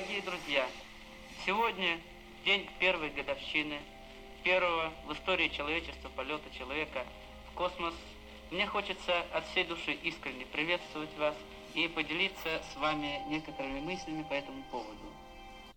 [0.00, 0.66] Дорогие друзья,
[1.44, 1.98] сегодня
[2.46, 3.76] день первой годовщины
[4.42, 7.04] первого в истории человечества полета человека
[7.50, 7.92] в космос.
[8.50, 11.34] Мне хочется от всей души искренне приветствовать вас
[11.74, 15.04] и поделиться с вами некоторыми мыслями по этому поводу.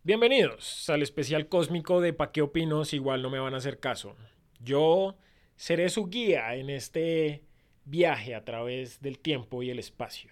[0.05, 3.81] Bienvenidos al especial cósmico de Pa' qué opino si igual no me van a hacer
[3.81, 4.15] caso.
[4.61, 5.15] Yo
[5.57, 7.43] seré su guía en este
[7.83, 10.31] viaje a través del tiempo y el espacio.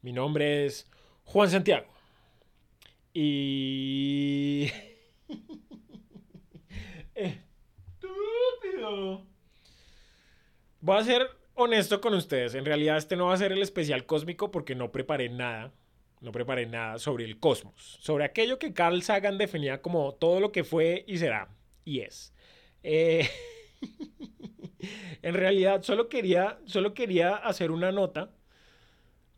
[0.00, 0.90] Mi nombre es
[1.24, 2.01] Juan Santiago.
[3.14, 4.70] Y...
[7.14, 7.36] Estúpido.
[10.80, 12.54] Voy a ser honesto con ustedes.
[12.54, 15.72] En realidad este no va a ser el especial cósmico porque no preparé nada
[16.22, 20.52] no preparé nada sobre el cosmos, sobre aquello que Carl Sagan definía como todo lo
[20.52, 21.48] que fue y será,
[21.84, 22.32] y es.
[22.84, 23.28] Eh,
[25.22, 28.30] en realidad solo quería, solo quería hacer una nota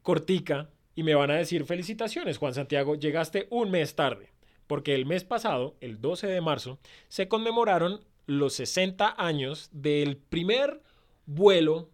[0.02, 4.30] cortica y me van a decir felicitaciones, Juan Santiago, llegaste un mes tarde,
[4.66, 10.80] porque el mes pasado, el 12 de marzo, se conmemoraron los 60 años del primer
[11.26, 11.90] vuelo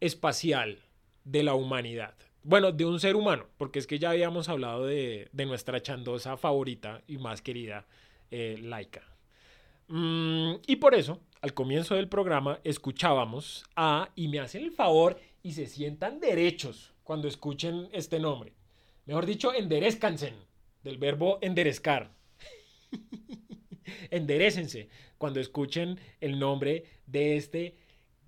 [0.00, 0.78] espacial
[1.24, 2.14] de la humanidad.
[2.44, 7.02] Bueno, de un ser humano, porque es que ya habíamos hablado de, nuestra chandosa favorita
[7.06, 7.86] y más querida,
[8.30, 9.02] eh, Laika.
[9.88, 15.20] Mm, y por eso, al comienzo del programa, escuchábamos a, y me hacen el favor
[15.42, 18.52] y se sientan derechos cuando escuchen este nombre.
[19.06, 20.32] Mejor dicho, enderezcanse,
[20.82, 22.10] del verbo enderezcar.
[24.10, 27.76] Enderecense cuando escuchen el nombre de este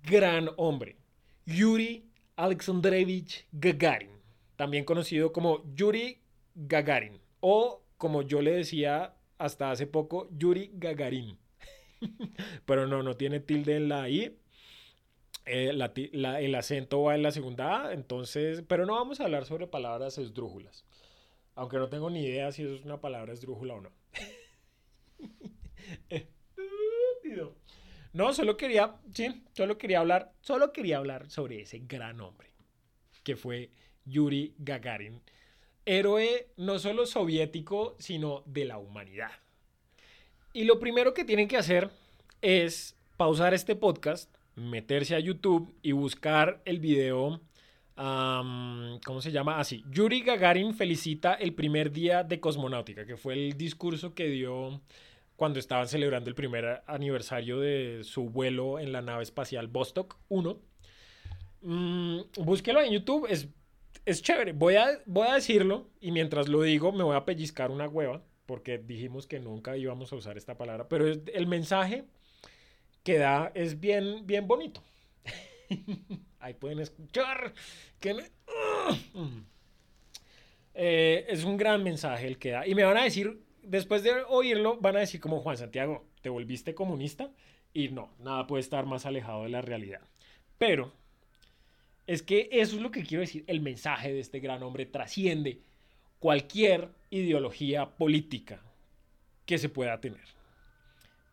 [0.03, 0.97] gran hombre,
[1.45, 4.11] Yuri Alexandrevich Gagarin,
[4.55, 6.21] también conocido como Yuri
[6.55, 11.37] Gagarin, o como yo le decía hasta hace poco, Yuri Gagarin.
[12.65, 14.37] Pero no, no tiene tilde en la I.
[15.45, 19.67] Eh, el acento va en la segunda A, entonces, pero no vamos a hablar sobre
[19.67, 20.85] palabras esdrújulas.
[21.55, 23.91] Aunque no tengo ni idea si eso es una palabra esdrújula o no.
[28.13, 32.55] No, solo quería, sí, solo quería hablar, solo quería hablar sobre ese gran hombre
[33.25, 33.71] que fue
[34.05, 35.21] Yuri Gagarin,
[35.83, 39.31] héroe no solo soviético, sino de la humanidad.
[40.53, 41.89] Y lo primero que tienen que hacer
[42.41, 47.41] es pausar este podcast, meterse a YouTube y buscar el video,
[47.95, 49.59] ¿cómo se llama?
[49.59, 54.81] Así, Yuri Gagarin felicita el primer día de cosmonáutica, que fue el discurso que dio
[55.35, 60.59] cuando estaban celebrando el primer aniversario de su vuelo en la nave espacial Vostok 1.
[61.61, 63.49] Mm, búsquelo en YouTube, es,
[64.05, 64.53] es chévere.
[64.53, 68.23] Voy a, voy a decirlo y mientras lo digo me voy a pellizcar una hueva
[68.45, 72.05] porque dijimos que nunca íbamos a usar esta palabra, pero el mensaje
[73.05, 74.83] que da es bien, bien bonito.
[76.39, 77.53] Ahí pueden escuchar
[77.99, 78.17] que
[80.73, 82.67] eh, es un gran mensaje el que da.
[82.67, 86.29] Y me van a decir después de oírlo, van a decir como Juan Santiago, ¿te
[86.29, 87.29] volviste comunista?
[87.73, 90.01] Y no, nada puede estar más alejado de la realidad.
[90.57, 90.91] Pero
[92.07, 93.43] es que eso es lo que quiero decir.
[93.45, 95.59] El mensaje de este gran hombre trasciende
[96.17, 98.63] cualquier ideología política
[99.45, 100.35] que se pueda tener.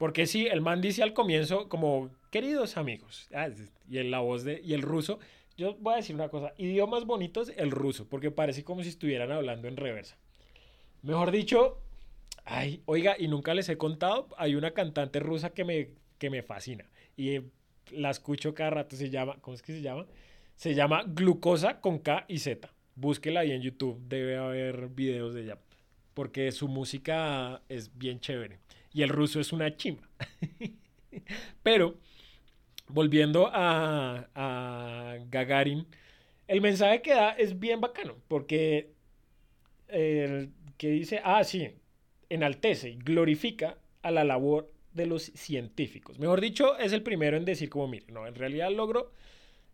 [0.02, 3.48] Porque si el man dice al comienzo como, queridos amigos, ah,
[3.88, 5.20] y en la voz de, y el ruso,
[5.56, 9.30] yo voy a decir una cosa, idiomas bonitos, el ruso, porque parece como si estuvieran
[9.30, 10.18] hablando en reversa.
[11.02, 11.78] Mejor dicho,
[12.44, 16.42] Ay, oiga, y nunca les he contado, hay una cantante rusa que me, que me
[16.42, 16.84] fascina
[17.16, 17.38] y
[17.92, 20.06] la escucho cada rato, se llama, ¿cómo es que se llama?
[20.56, 22.68] Se llama Glucosa con K y Z.
[22.96, 25.58] Búsquela ahí en YouTube, debe haber videos de ella,
[26.12, 28.58] porque su música es bien chévere
[28.92, 30.08] y el ruso es una chimba.
[31.62, 31.96] Pero,
[32.88, 35.86] volviendo a, Gagarin,
[36.48, 38.90] el mensaje que da es bien bacano, porque
[39.88, 41.68] que dice, ah, sí,
[42.30, 46.18] enaltece y glorifica a la labor de los científicos.
[46.18, 49.12] Mejor dicho, es el primero en decir como, mire, no, en realidad el logro,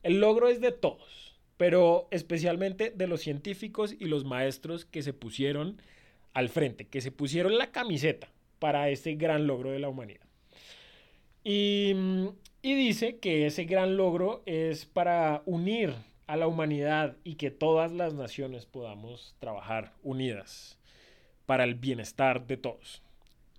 [0.02, 5.12] el logro es de todos, pero especialmente de los científicos y los maestros que se
[5.12, 5.80] pusieron
[6.34, 8.28] al frente, que se pusieron la camiseta
[8.58, 10.28] para este gran logro de la humanidad.
[11.44, 11.94] Y,
[12.62, 15.94] dice que ese gran logro es para unir
[16.26, 20.78] a la humanidad y que todas las naciones podamos trabajar unidas
[21.46, 23.02] para el bienestar de todos.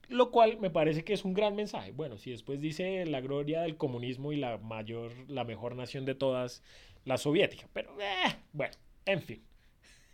[0.07, 1.91] Lo cual me parece que es un gran mensaje.
[1.91, 6.15] Bueno, si después dice la gloria del comunismo y la mayor, la mejor nación de
[6.15, 6.63] todas,
[7.05, 7.67] la soviética.
[7.73, 8.73] Pero, eh, bueno,
[9.05, 9.43] en fin.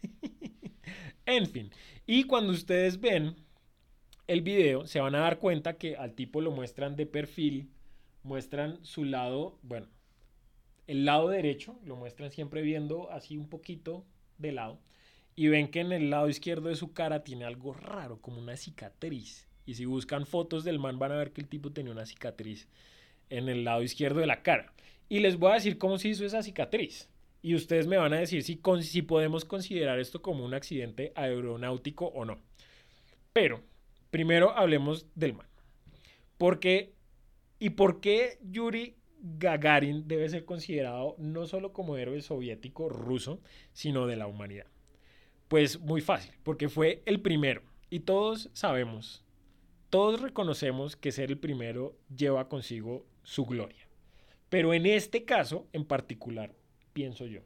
[1.26, 1.72] en fin.
[2.06, 3.36] Y cuando ustedes ven
[4.28, 7.70] el video, se van a dar cuenta que al tipo lo muestran de perfil,
[8.24, 9.88] muestran su lado, bueno,
[10.88, 14.06] el lado derecho, lo muestran siempre viendo así un poquito
[14.38, 14.80] de lado
[15.36, 18.56] y ven que en el lado izquierdo de su cara tiene algo raro, como una
[18.56, 19.48] cicatriz.
[19.66, 22.68] Y si buscan fotos del man van a ver que el tipo tenía una cicatriz
[23.30, 24.74] en el lado izquierdo de la cara.
[25.10, 27.10] Y les voy a decir cómo se hizo esa cicatriz.
[27.42, 32.06] Y ustedes me van a decir si, si podemos considerar esto como un accidente aeronáutico
[32.08, 32.40] o no.
[33.34, 33.62] Pero,
[34.16, 35.46] primero hablemos del man.
[36.38, 36.94] ¿Por qué?
[37.60, 43.42] ¿Y por qué Yuri Gagarin debe ser considerado no solo como héroe soviético ruso,
[43.74, 44.68] sino de la humanidad?
[45.50, 47.62] Pues muy fácil, porque fue el primero.
[47.90, 49.26] Y todos sabemos,
[49.90, 53.86] todos reconocemos que ser el primero lleva consigo su gloria.
[54.48, 56.56] Pero en este caso en particular,
[56.94, 57.42] pienso yo,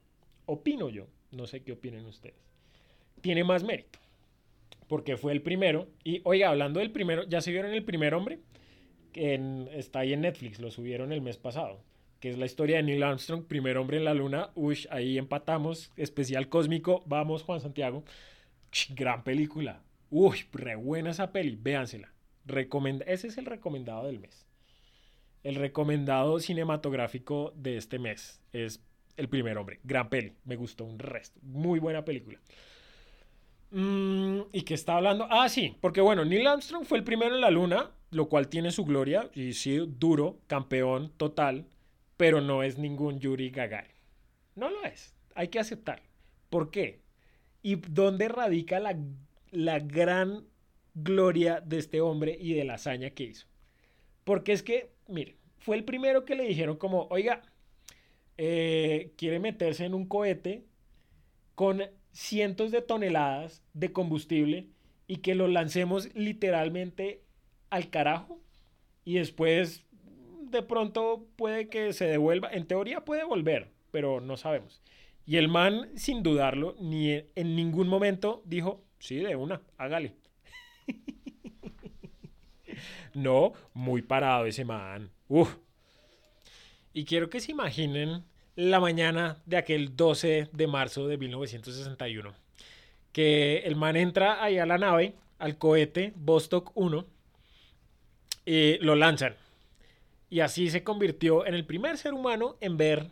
[0.45, 2.37] opino yo, no sé qué opinen ustedes,
[3.21, 3.97] tiene más mérito.
[4.89, 5.87] Porque fue el primero.
[6.03, 8.39] Y oiga, hablando del primero, ¿ya se vieron el primer hombre?
[9.13, 9.39] Que
[9.71, 11.79] está ahí en Netflix, lo subieron el mes pasado
[12.19, 14.49] que es la historia de Neil Armstrong, primer hombre en la luna.
[14.55, 17.03] Uy, ahí empatamos, especial cósmico.
[17.05, 18.03] Vamos, Juan Santiago.
[18.89, 19.81] Gran película.
[20.09, 22.13] Uy, re buena esa peli, véansela.
[22.45, 24.47] Recomenda Ese es el recomendado del mes.
[25.43, 28.83] El recomendado cinematográfico de este mes es
[29.15, 29.79] El primer hombre.
[29.83, 31.39] Gran peli, me gustó un resto.
[31.41, 32.39] Muy buena película.
[33.71, 35.27] Mm, ¿Y qué está hablando?
[35.29, 38.71] Ah, sí, porque bueno, Neil Armstrong fue el primero en la luna, lo cual tiene
[38.71, 41.65] su gloria, y sí, duro, campeón total
[42.19, 43.95] pero no es ningún Yuri Gagarin.
[44.53, 45.15] No lo es.
[45.35, 46.03] Hay que aceptarlo.
[46.49, 46.99] ¿Por qué?
[47.63, 48.99] ¿Y dónde radica la,
[49.51, 50.43] la gran
[50.93, 53.47] gloria de este hombre y de la hazaña que hizo?
[54.25, 57.41] Porque es que, mire, fue el primero que le dijeron como, oiga,
[58.37, 60.65] eh, quiere meterse en un cohete
[61.55, 64.67] con cientos de toneladas de combustible
[65.07, 67.21] y que lo lancemos literalmente
[67.69, 68.39] al carajo
[69.05, 69.85] y después
[70.49, 72.49] de pronto puede que se devuelva.
[72.51, 74.81] En teoría puede volver, pero no sabemos.
[75.25, 80.15] Y el man, sin dudarlo, ni en ningún momento dijo, sí, de una, hágale.
[83.13, 85.11] no, muy parado ese man.
[85.27, 85.57] Uf.
[86.93, 88.23] Y quiero que se imaginen
[88.67, 92.33] la mañana de aquel 12 de marzo de 1961.
[93.11, 97.05] Que el man entra ahí a la nave, al cohete Vostok 1,
[98.45, 99.35] y lo lanzan
[100.29, 103.07] y así se convirtió en el primer ser humano en ver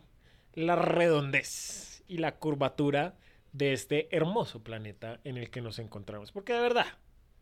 [0.54, 3.16] la redondez y la curvatura
[3.52, 6.30] de este hermoso planeta en el que nos encontramos.
[6.30, 6.86] Porque de verdad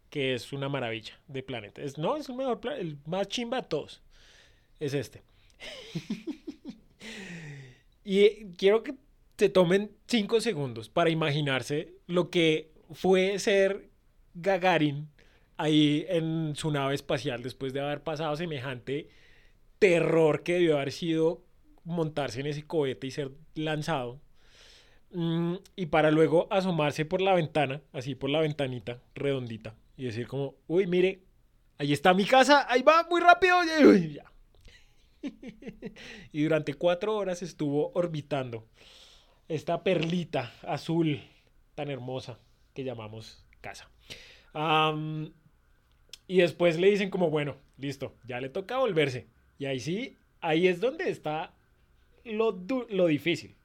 [0.08, 1.82] que es una maravilla de planeta.
[1.82, 4.00] Es, no, es el mejor el más chimba de todos.
[4.80, 5.22] Es este.
[8.06, 8.94] y quiero que
[9.36, 13.90] se tomen cinco segundos para imaginarse lo que fue ser
[14.34, 15.08] Gagarin
[15.56, 19.08] ahí en su nave espacial después de haber pasado semejante
[19.80, 21.42] terror que debió haber sido
[21.82, 24.20] montarse en ese cohete y ser lanzado.
[25.10, 30.28] Mm, y para luego asomarse por la ventana, así por la ventanita redondita, y decir
[30.28, 31.22] como, uy, mire,
[31.78, 33.56] ahí está mi casa, ahí va muy rápido.
[33.96, 34.18] y
[36.32, 38.68] durante cuatro horas estuvo orbitando
[39.48, 41.20] esta perlita azul
[41.74, 42.38] tan hermosa
[42.74, 43.90] que llamamos casa.
[46.26, 49.28] y después le dicen como, bueno, listo, ya le toca volverse.
[49.58, 51.54] Y ahí sí, ahí es donde está
[52.24, 53.56] lo, lo difícil.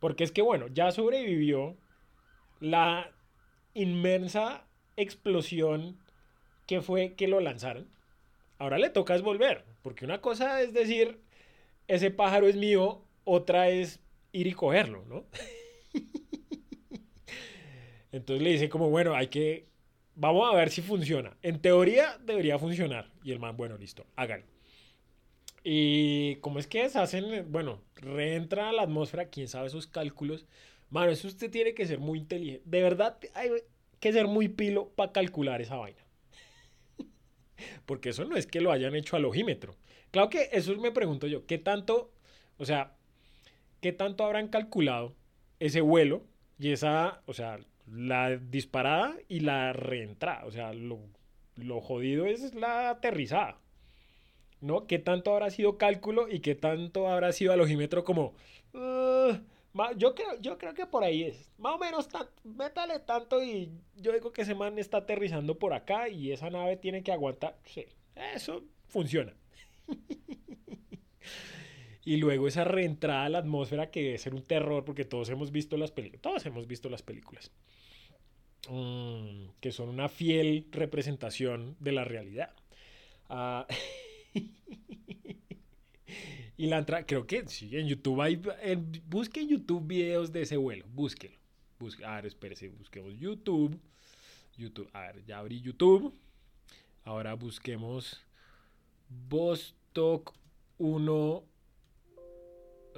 [0.00, 1.76] Porque es que, bueno, ya sobrevivió
[2.60, 3.12] la
[3.74, 5.98] inmensa explosión
[6.66, 7.88] que fue que lo lanzaron.
[8.62, 9.64] Ahora le toca es volver.
[9.82, 11.18] Porque una cosa es decir,
[11.88, 13.98] ese pájaro es mío, otra es
[14.30, 15.24] ir y cogerlo, ¿no?
[18.12, 19.66] Entonces le dice como, bueno, hay que,
[20.14, 21.36] vamos a ver si funciona.
[21.42, 23.10] En teoría debería funcionar.
[23.24, 24.46] Y el man, bueno, listo, háganlo.
[25.64, 30.46] Y cómo es que hacen, bueno, reentra a la atmósfera, quién sabe sus cálculos.
[30.88, 32.62] Mano, eso usted tiene que ser muy inteligente.
[32.64, 33.50] De verdad, hay
[33.98, 36.01] que ser muy pilo para calcular esa vaina.
[37.86, 39.76] Porque eso no es que lo hayan hecho al ojímetro.
[40.10, 42.12] Claro que eso me pregunto yo, ¿qué tanto,
[42.58, 42.94] o sea,
[43.80, 45.14] qué tanto habrán calculado
[45.58, 46.24] ese vuelo
[46.58, 50.44] y esa, o sea, la disparada y la reentrada?
[50.44, 51.00] O sea, lo,
[51.56, 53.58] lo jodido es la aterrizada.
[54.62, 54.86] ¿no?
[54.86, 58.34] ¿Qué tanto habrá sido cálculo y qué tanto habrá sido alogímetro como...
[59.96, 61.50] yo, creo, yo creo que por ahí es.
[61.58, 62.08] Más o menos,
[62.44, 66.76] métale tanto y yo digo que ese man está aterrizando por acá y esa nave
[66.76, 67.58] tiene que aguantar.
[67.64, 67.86] Sí,
[68.34, 69.34] eso funciona.
[72.04, 75.50] y luego esa reentrada a la atmósfera que debe ser un terror porque todos hemos
[75.50, 76.22] visto las películas.
[76.22, 77.50] Todos hemos visto las películas.
[78.68, 82.50] Mm, que son una fiel representación de la realidad.
[83.28, 83.66] Ah,
[86.56, 88.40] y la entrada, creo que sí, en YouTube hay,
[89.06, 91.36] busque en YouTube videos de ese vuelo, búsquelo,
[91.82, 93.76] Busque, a ver, espérese, busquemos YouTube.
[94.56, 96.14] YouTube, a ver, ya abrí YouTube.
[97.02, 98.20] Ahora busquemos
[99.08, 100.32] Bostock
[100.78, 101.44] 1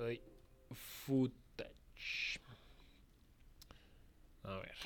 [0.07, 0.21] ay,
[0.71, 2.41] footage.
[4.43, 4.77] A ver.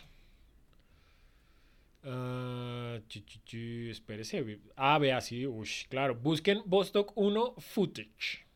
[2.05, 4.61] Uh, chi, espérese.
[4.77, 5.45] Ah, vea, sí.
[5.45, 6.15] Ush, claro.
[6.15, 8.48] Busquen Bostock 1 footage.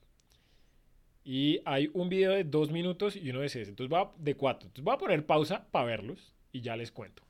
[1.25, 3.69] Y hay un video de dos minutos y uno de seis.
[3.69, 4.67] Entonces va de cuatro.
[4.67, 7.23] Entonces voy a poner pausa para verlos y ya les cuento.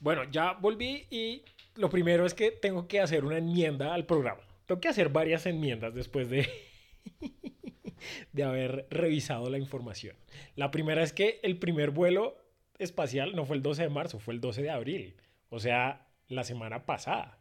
[0.00, 1.42] Bueno, ya volví y
[1.74, 4.42] lo primero es que tengo que hacer una enmienda al programa.
[4.66, 6.48] Tengo que hacer varias enmiendas después de,
[8.32, 10.16] de haber revisado la información.
[10.54, 12.36] La primera es que el primer vuelo
[12.78, 15.16] espacial no fue el 12 de marzo, fue el 12 de abril.
[15.48, 17.38] O sea, la semana pasada.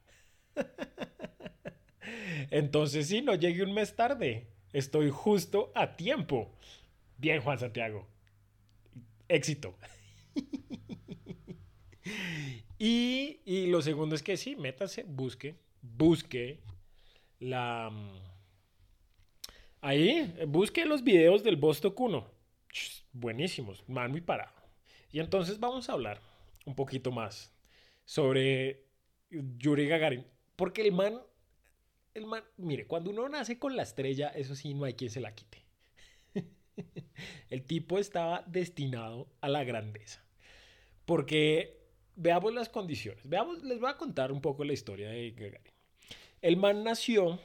[2.52, 4.48] Entonces sí, no llegué un mes tarde.
[4.76, 6.52] Estoy justo a tiempo.
[7.18, 8.06] Bien, Juan Santiago.
[9.30, 9.74] Éxito.
[12.78, 16.60] y, y, lo segundo es que sí, métase, busque, busque
[17.40, 17.90] la...
[17.90, 18.20] Mm,
[19.80, 22.30] ahí, busque los videos del Bostock 1.
[23.14, 24.52] Buenísimos, man muy parado.
[25.10, 26.20] Y entonces vamos a hablar
[26.66, 27.56] un poquito más
[28.04, 28.84] sobre
[29.30, 30.26] Yuri Gagarin.
[30.58, 31.22] Porque el man,
[32.16, 35.20] el man, mire, cuando uno nace con la estrella, eso sí, no hay quien se
[35.20, 35.62] la quite.
[37.50, 40.26] el tipo estaba destinado a la grandeza.
[41.04, 43.28] Porque veamos las condiciones.
[43.28, 45.74] Veamos, les voy a contar un poco la historia de Gagarin.
[46.42, 47.40] El man nació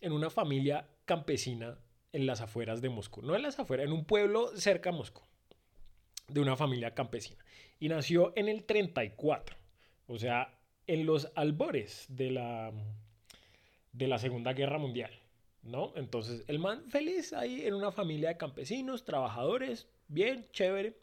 [0.00, 1.78] en una familia campesina
[2.12, 3.22] en las afueras de Moscú.
[3.22, 5.22] No en las afueras, en un pueblo cerca a Moscú.
[6.26, 7.44] De una familia campesina.
[7.78, 9.56] Y nació en el 34.
[10.08, 10.58] O sea,
[10.88, 12.72] en los albores de la,
[13.98, 15.10] de la Segunda Guerra Mundial.
[15.62, 15.92] ¿No?
[15.96, 20.96] Entonces, el man feliz ahí en una familia de campesinos, trabajadores, bien, chévere.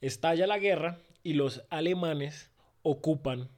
[0.00, 2.50] Estalla la guerra y los alemanes
[2.82, 3.50] ocupan,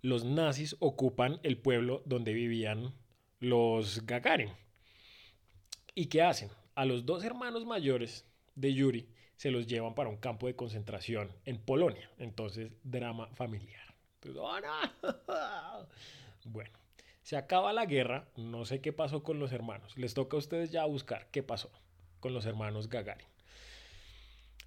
[0.00, 2.94] los nazis ocupan el pueblo donde vivían
[3.40, 4.50] los Gagarin.
[5.94, 6.48] ¿Y qué hacen?
[6.74, 8.26] A los dos hermanos mayores
[8.56, 12.10] de Yuri se los llevan para un campo de concentración en Polonia.
[12.18, 13.94] Entonces, drama familiar.
[14.38, 14.58] ¡oh,
[16.46, 16.70] bueno,
[17.24, 18.28] se acaba la guerra.
[18.36, 19.96] No sé qué pasó con los hermanos.
[19.96, 21.70] Les toca a ustedes ya buscar qué pasó
[22.20, 23.26] con los hermanos Gagarin.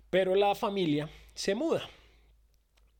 [0.09, 1.87] Pero la familia se muda.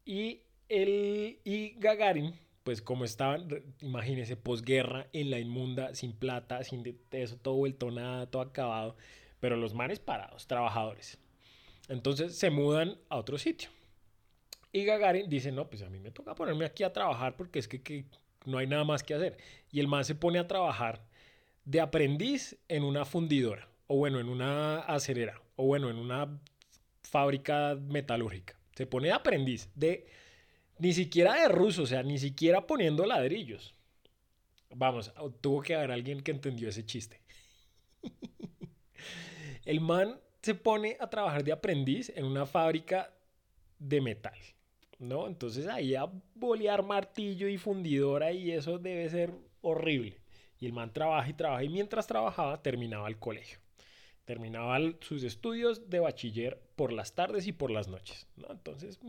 [0.05, 3.47] Y, el, y Gagarin, pues como estaban,
[3.81, 8.95] imagínense, posguerra, en la inmunda, sin plata, sin eso, todo vuelto nada, todo acabado.
[9.39, 11.17] Pero los manes parados, trabajadores.
[11.89, 13.69] Entonces se mudan a otro sitio.
[14.71, 17.67] Y Gagarin dice, no, pues a mí me toca ponerme aquí a trabajar porque es
[17.67, 18.05] que, que
[18.47, 19.37] no hay nada más que hacer.
[19.71, 21.05] Y el man se pone a trabajar
[21.65, 26.39] de aprendiz en una fundidora, o bueno, en una acerera, o bueno, en una
[27.03, 28.57] fábrica metalúrgica.
[28.75, 30.07] Se pone de aprendiz de
[30.79, 33.75] ni siquiera de ruso, o sea, ni siquiera poniendo ladrillos.
[34.69, 35.11] Vamos,
[35.41, 37.21] tuvo que haber alguien que entendió ese chiste.
[39.65, 43.13] El man se pone a trabajar de aprendiz en una fábrica
[43.79, 44.37] de metal,
[44.99, 45.27] ¿no?
[45.27, 50.19] Entonces ahí a bolear martillo y fundidora y eso debe ser horrible.
[50.59, 53.59] Y el man trabaja y trabaja y mientras trabajaba terminaba el colegio.
[54.25, 58.47] Terminaba sus estudios de bachiller por las tardes y por las noches, ¿no?
[58.51, 58.99] Entonces,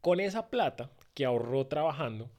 [0.00, 2.30] con esa plata que ahorró trabajando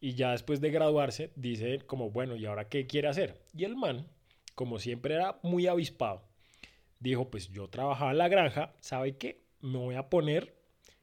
[0.00, 3.40] y ya después de graduarse dice como, bueno, ¿y ahora qué quiere hacer?
[3.54, 4.08] Y el man,
[4.56, 6.24] como siempre era muy avispado,
[6.98, 9.44] dijo, pues yo trabajaba en la granja, ¿sabe qué?
[9.60, 10.61] Me voy a poner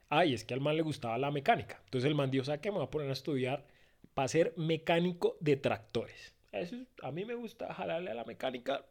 [0.09, 1.79] Ay, es que al man le gustaba la mecánica.
[1.85, 2.71] Entonces el man dijo, ¿sabes qué?
[2.71, 3.65] Me voy a poner a estudiar
[4.13, 6.33] para ser mecánico de tractores.
[6.51, 8.83] Eso, a mí me gusta jalarle a la mecánica,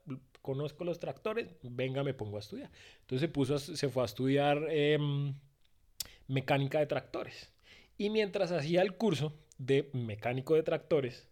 [0.43, 2.71] conozco los tractores, venga, me pongo a estudiar.
[3.01, 5.35] Entonces se, puso se fue a estudiar em,
[6.29, 7.53] mecánica de tractores.
[7.97, 11.29] Y mientras hacía el curso de mecánico de tractores,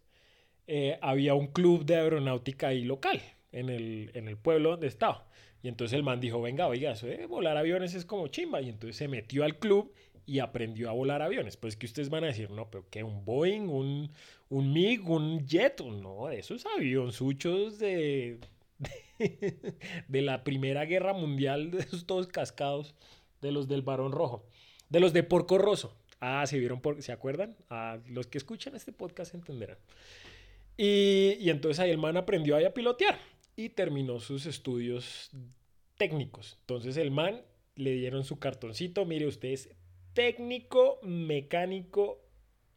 [0.67, 3.21] eh, había un club de aeronáutica ahí local,
[3.53, 5.25] en el, en el pueblo donde estaba.
[5.67, 8.61] Entonces el man dijo, venga, oiga, eso de volar aviones es como chimba.
[8.61, 9.93] Y entonces se metió al club
[10.25, 11.57] y aprendió a volar aviones.
[11.57, 14.11] Pues que ustedes van a decir, no, pero que un Boeing, un,
[14.49, 18.39] un MiG, un jet, no, esos avionzuchos de,
[18.77, 22.93] de, de la Primera Guerra Mundial, de esos todos cascados,
[23.41, 24.45] de los del Barón Rojo,
[24.89, 25.95] de los de Porco Rosso.
[26.19, 26.81] Ah, ¿se vieron?
[26.81, 27.55] Por, ¿Se acuerdan?
[27.69, 29.77] Ah, los que escuchan este podcast entenderán.
[30.75, 33.17] Y, y entonces ahí el man aprendió a pilotear
[33.55, 35.31] y terminó sus estudios
[35.97, 36.57] técnicos.
[36.61, 37.41] Entonces el man
[37.75, 39.69] le dieron su cartoncito, mire usted es
[40.13, 42.19] técnico mecánico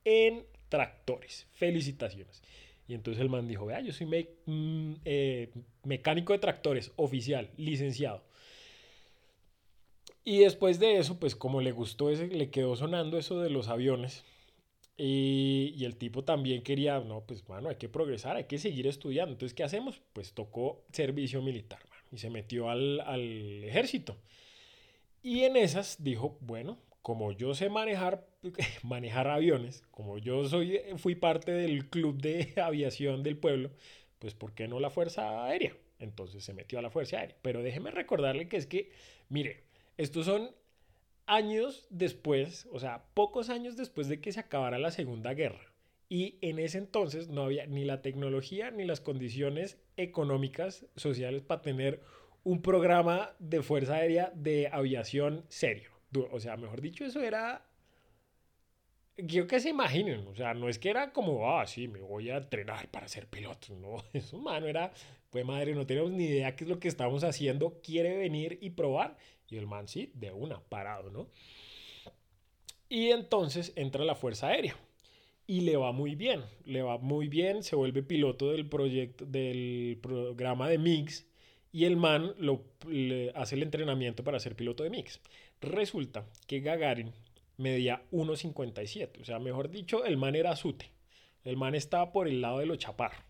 [0.05, 1.47] en tractores.
[1.53, 2.43] Felicitaciones.
[2.87, 4.07] Y entonces el man dijo, vea, yo soy
[4.47, 5.50] mm, eh,
[5.85, 8.25] mecánico de tractores, oficial, licenciado.
[10.25, 13.69] Y después de eso, pues como le gustó ese, le quedó sonando eso de los
[13.69, 14.25] aviones.
[14.97, 18.87] Y, y el tipo también quería, no, pues bueno, hay que progresar, hay que seguir
[18.87, 19.33] estudiando.
[19.33, 20.03] Entonces, ¿qué hacemos?
[20.12, 24.17] Pues tocó servicio militar, y se metió al, al ejército.
[25.23, 28.26] Y en esas dijo, bueno, como yo sé manejar,
[28.83, 33.71] manejar aviones, como yo soy, fui parte del club de aviación del pueblo,
[34.19, 35.76] pues ¿por qué no la Fuerza Aérea?
[35.99, 37.37] Entonces se metió a la Fuerza Aérea.
[37.43, 38.93] Pero déjeme recordarle que es que,
[39.29, 39.64] mire,
[39.97, 40.50] estos son
[41.26, 45.70] años después, o sea, pocos años después de que se acabara la Segunda Guerra.
[46.12, 51.62] Y en ese entonces no había ni la tecnología ni las condiciones económicas, sociales para
[51.62, 52.02] tener
[52.43, 55.93] un programa de Fuerza Aérea de aviación serio.
[56.33, 57.64] O sea, mejor dicho, eso era...
[59.14, 62.31] Quiero que se imaginen, o sea, no es que era como, ah, sí, me voy
[62.31, 64.93] a entrenar para ser piloto, no, eso, mano, era,
[65.29, 68.71] pues madre, no tenemos ni idea qué es lo que estamos haciendo, quiere venir y
[68.71, 71.29] probar, y el man sí, de una, parado, ¿no?
[72.88, 74.75] Y entonces entra la Fuerza Aérea
[75.50, 79.99] y le va muy bien, le va muy bien, se vuelve piloto del proyecto, del
[80.00, 81.26] programa de MIGS
[81.73, 82.66] y el man lo,
[83.35, 85.21] hace el entrenamiento para ser piloto de MIGS.
[85.61, 87.12] Resulta que Gagarin
[87.57, 90.92] medía 1,57, o sea, mejor dicho, el man era sute,
[91.42, 93.25] el man estaba por el lado de lo chaparro.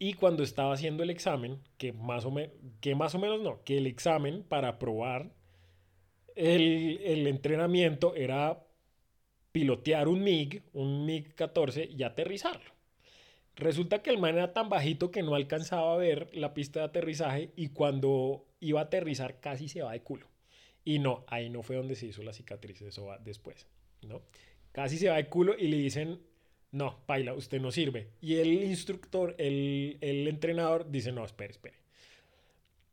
[0.00, 2.34] Y cuando estaba haciendo el examen, que más o,
[2.80, 5.32] que más o menos no, que el examen para probar
[6.34, 8.66] el, el entrenamiento era
[9.52, 12.72] pilotear un MiG, un MiG-14 y aterrizarlo.
[13.54, 16.86] Resulta que el man era tan bajito que no alcanzaba a ver la pista de
[16.86, 20.26] aterrizaje y cuando iba a aterrizar casi se va de culo.
[20.84, 23.68] Y no, ahí no fue donde se hizo la cicatriz, eso va después,
[24.00, 24.22] ¿no?
[24.72, 26.20] Casi se va de culo y le dicen,
[26.72, 28.08] no, Paila, usted no sirve.
[28.22, 31.76] Y el instructor, el, el entrenador dice, no, espere, espere.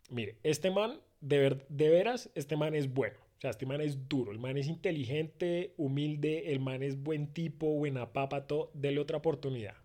[0.10, 3.18] Mire, este man, de, ver, de veras, este man es bueno.
[3.40, 7.32] O sea, este man es duro, el man es inteligente, humilde, el man es buen
[7.32, 8.70] tipo, buena papa, todo.
[8.74, 9.76] Dele otra oportunidad.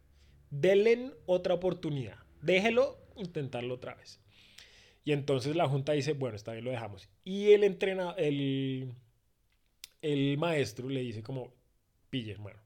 [0.50, 2.18] Denle otra oportunidad.
[2.42, 4.20] Déjelo intentarlo otra vez.
[5.05, 7.09] Y entonces la junta dice, bueno, está bien, lo dejamos.
[7.22, 8.92] Y el entrenador, el,
[10.02, 11.55] el maestro le dice como,
[12.11, 12.59] pille, hermano,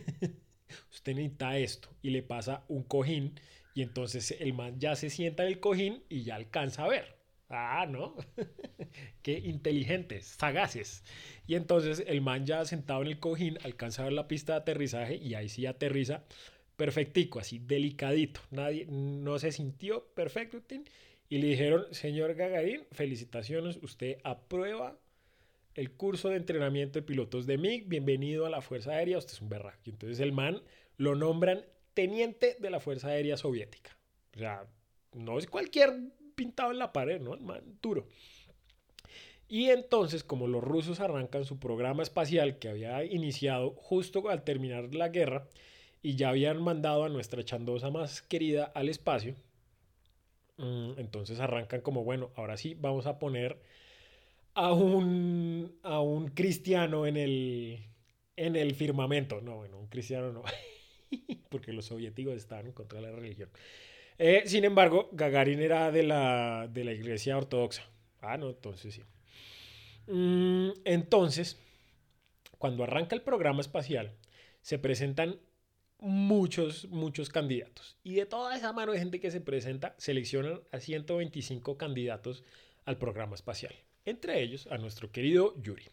[0.90, 1.90] usted necesita esto.
[2.00, 3.38] Y le pasa un cojín
[3.74, 7.19] y entonces el man ya se sienta en el cojín y ya alcanza a ver.
[7.50, 8.14] Ah, ¿no?
[9.22, 11.02] Qué inteligentes, sagaces.
[11.48, 14.58] Y entonces el man ya sentado en el cojín alcanza a ver la pista de
[14.60, 16.24] aterrizaje y ahí sí aterriza
[16.76, 18.40] perfectico, así delicadito.
[18.52, 20.62] Nadie no se sintió perfecto
[21.28, 24.96] y le dijeron, señor Gagarin, felicitaciones, usted aprueba
[25.74, 29.40] el curso de entrenamiento de pilotos de MiG, bienvenido a la Fuerza Aérea, usted es
[29.40, 29.78] un berraco.
[29.86, 30.62] entonces el man
[30.96, 33.96] lo nombran teniente de la Fuerza Aérea Soviética.
[34.36, 34.66] O sea,
[35.12, 35.92] no es cualquier
[36.40, 37.36] pintado en la pared, ¿no?
[37.36, 38.06] Man duro.
[39.48, 44.94] Y entonces, como los rusos arrancan su programa espacial que había iniciado justo al terminar
[44.94, 45.48] la guerra
[46.02, 49.34] y ya habían mandado a nuestra chandosa más querida al espacio,
[50.60, 53.58] Mm, entonces arrancan como, bueno, ahora sí vamos a poner
[54.54, 57.86] a un, a un cristiano en el,
[58.36, 59.40] en el firmamento.
[59.40, 60.42] No, bueno, un cristiano no,
[61.50, 63.50] porque los soviéticos estaban contra la religión.
[64.22, 67.88] Eh, sin embargo, Gagarin era de la, de la iglesia ortodoxa.
[68.20, 69.02] Ah, no, entonces sí.
[70.08, 71.58] Mm, entonces,
[72.58, 74.14] cuando arranca el programa espacial,
[74.60, 75.40] se presentan
[76.00, 77.96] muchos, muchos candidatos.
[78.04, 82.44] Y de toda esa mano de gente que se presenta, seleccionan a 125 candidatos
[82.84, 83.74] al programa espacial.
[84.04, 85.88] Entre ellos a nuestro querido Yuri.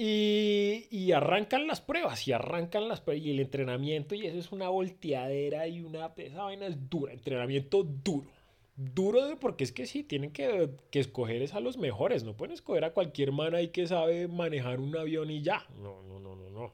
[0.00, 4.68] Y, arrancan las pruebas, y arrancan las pruebas, y el entrenamiento, y eso es una
[4.68, 6.12] volteadera y una.
[6.16, 8.28] Esa vaina es dura, entrenamiento duro.
[8.76, 12.54] Duro porque es que sí, tienen que, que escoger es a los mejores, no pueden
[12.54, 15.66] escoger a cualquier man ahí que sabe manejar un avión y ya.
[15.82, 16.72] No, no, no, no, no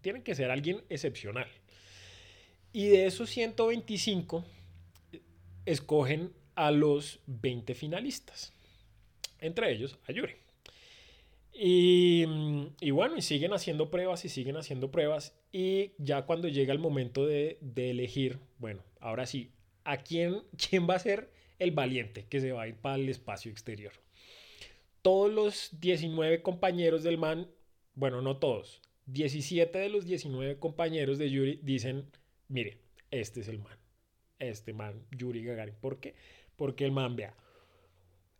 [0.00, 1.48] tiene que ser alguien excepcional.
[2.72, 4.44] Y de esos 125,
[5.66, 8.52] escogen a los 20 finalistas.
[9.38, 10.34] Entre ellos, a Yuri.
[11.52, 12.24] Y,
[12.80, 15.36] y, bueno, y siguen haciendo pruebas y siguen haciendo pruebas.
[15.52, 19.52] Y ya cuando llega el momento de, de, elegir, bueno, ahora sí,
[19.84, 23.08] ¿a quién, quién va a ser el valiente que se va a ir para el
[23.08, 23.92] espacio exterior?
[25.02, 27.48] Todos los 19 compañeros del man,
[27.94, 32.06] bueno, no todos, 17 de los 19 compañeros de Yuri dicen,
[32.48, 32.78] mire,
[33.10, 33.78] este es el man.
[34.38, 35.74] Este man, Yuri Gagarin.
[35.80, 36.14] ¿Por qué?
[36.56, 37.34] Porque el man, vea,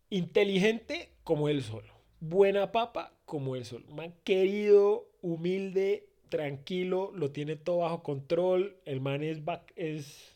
[0.09, 1.92] inteligente como él solo.
[2.25, 3.85] Buena papa como él solo.
[3.89, 8.77] Man querido, humilde, tranquilo, lo tiene todo bajo control.
[8.85, 9.39] El man es,
[9.75, 10.31] es,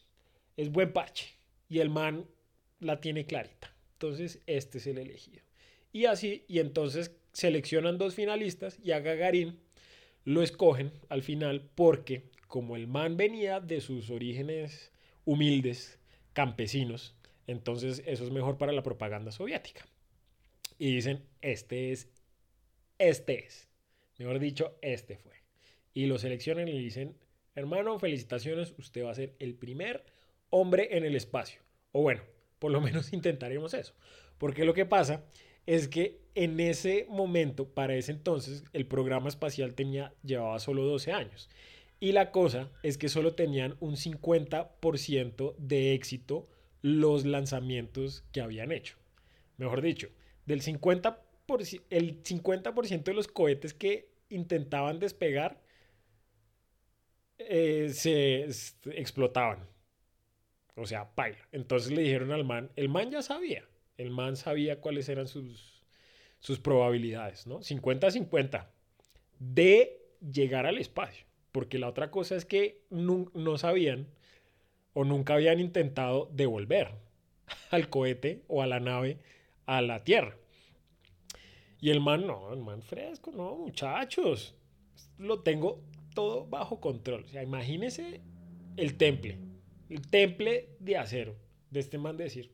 [0.58, 1.38] es buen parche.
[1.70, 2.26] Y el man
[2.82, 3.74] la tiene clarita.
[3.94, 5.42] Entonces, este es el elegido.
[5.94, 9.58] Y así, y entonces seleccionan dos finalistas y a Gagarin
[10.26, 14.92] lo escogen al final porque como el man venía de sus orígenes
[15.24, 16.00] humildes,
[16.34, 17.16] campesinos,
[17.48, 19.86] entonces eso es mejor para la propaganda soviética.
[20.78, 22.10] Y dicen, este es,
[22.98, 23.70] este es.
[24.18, 25.34] Mejor dicho, este fue.
[25.94, 27.18] Y lo seleccionan y le dicen,
[27.56, 30.06] hermano, felicitaciones, usted va a ser el primer
[30.50, 31.62] hombre en el espacio.
[31.92, 32.22] O bueno,
[32.60, 33.94] por lo menos intentaremos eso.
[34.38, 35.24] Porque lo que pasa
[35.66, 41.12] es que en ese momento, para ese entonces, el programa espacial tenía, llevaba solo 12
[41.12, 41.50] años.
[42.00, 46.48] Y la cosa es que solo tenían un 50% de éxito
[46.82, 48.98] los lanzamientos que habían hecho.
[49.58, 50.10] Mejor dicho,
[50.48, 51.18] del 50%,
[51.90, 55.62] el 50% de los cohetes que intentaban despegar
[57.38, 58.48] eh, se
[58.92, 59.68] explotaban.
[60.76, 61.48] O sea, paila.
[61.52, 63.66] Entonces le dijeron al man, el man ya sabía,
[63.98, 65.86] el man sabía cuáles eran sus,
[66.40, 67.60] sus probabilidades, ¿no?
[67.60, 68.68] 50-50
[69.40, 71.26] de llegar al espacio.
[71.52, 74.08] Porque la otra cosa es que no, no sabían
[74.94, 76.92] o nunca habían intentado devolver
[77.72, 79.20] al cohete o a la nave
[79.68, 80.36] a la Tierra.
[81.80, 84.56] Y el man, no, el man fresco, no, muchachos,
[85.20, 85.84] lo tengo
[86.16, 87.26] todo bajo control.
[87.26, 88.22] O sea, imagínense
[88.76, 89.38] el temple,
[89.90, 91.36] el temple de acero
[91.70, 92.52] de este man de decir,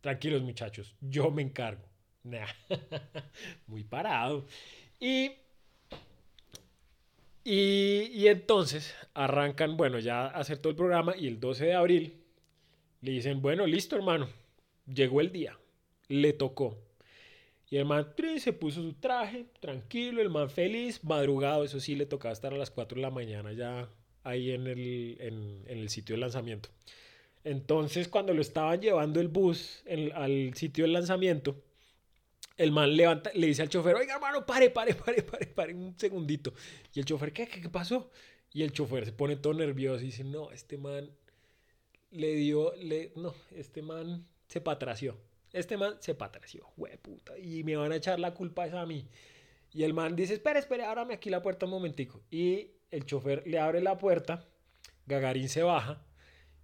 [0.00, 1.82] tranquilos muchachos, yo me encargo.
[3.66, 4.46] muy parado.
[5.00, 5.32] Y,
[7.42, 12.22] y, y entonces arrancan, bueno, ya hacer todo el programa y el 12 de abril
[13.00, 14.28] le dicen, bueno, listo hermano,
[14.86, 15.58] llegó el día,
[16.08, 16.78] le tocó.
[17.70, 22.04] Y el man se puso su traje, tranquilo, el man feliz, madrugado, eso sí, le
[22.04, 23.88] tocaba estar a las 4 de la mañana ya
[24.24, 26.68] ahí en el, en, el sitio de lanzamiento.
[27.44, 29.82] Entonces, cuando lo estaban llevando el bus
[30.14, 31.62] al sitio del lanzamiento,
[32.56, 35.98] el man levanta, le dice al chofer, oiga hermano, pare, pare, pare, pare, pare un
[35.98, 36.52] segundito.
[36.94, 38.10] Y el chofer, ¿qué, qué, qué pasó?
[38.52, 41.10] Y el chofer se pone todo nervioso y dice, no, este man
[42.10, 45.16] le dio, le, no, este man se patració.
[45.52, 46.66] Este man se patració,
[47.02, 49.06] puta, y me van a echar la culpa esa a mí.
[49.72, 52.22] Y el man dice, espera, espera, ábrame aquí la puerta un momentico.
[52.30, 54.44] Y el chofer le abre la puerta,
[55.06, 56.02] Gagarín se baja,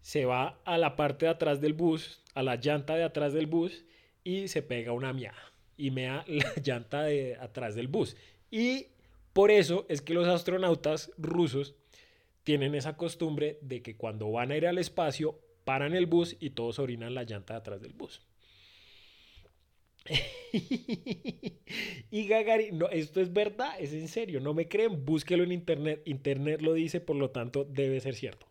[0.00, 3.46] se va a la parte de atrás del bus, a la llanta de atrás del
[3.46, 3.84] bus,
[4.24, 5.52] y se pega una miada.
[5.76, 8.16] Y mea la llanta de atrás del bus.
[8.50, 8.88] Y
[9.32, 11.74] por eso es que los astronautas rusos
[12.44, 16.50] tienen esa costumbre de que cuando van a ir al espacio, paran el bus y
[16.50, 18.22] todos orinan la llanta de atrás del bus.
[22.10, 26.02] y Gagarin, no, esto es verdad, es en serio, no me creen, búsquelo en internet,
[26.04, 28.46] internet lo dice, por lo tanto debe ser cierto.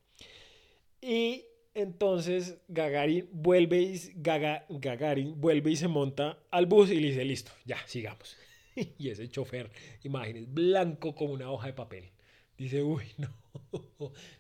[1.01, 7.25] Y entonces Gagarin vuelve y, Gagarin vuelve y se monta al bus y le dice,
[7.25, 8.37] listo, ya, sigamos.
[8.97, 9.71] y ese chofer,
[10.03, 12.11] imagínense, blanco como una hoja de papel.
[12.57, 13.29] Dice, uy, no,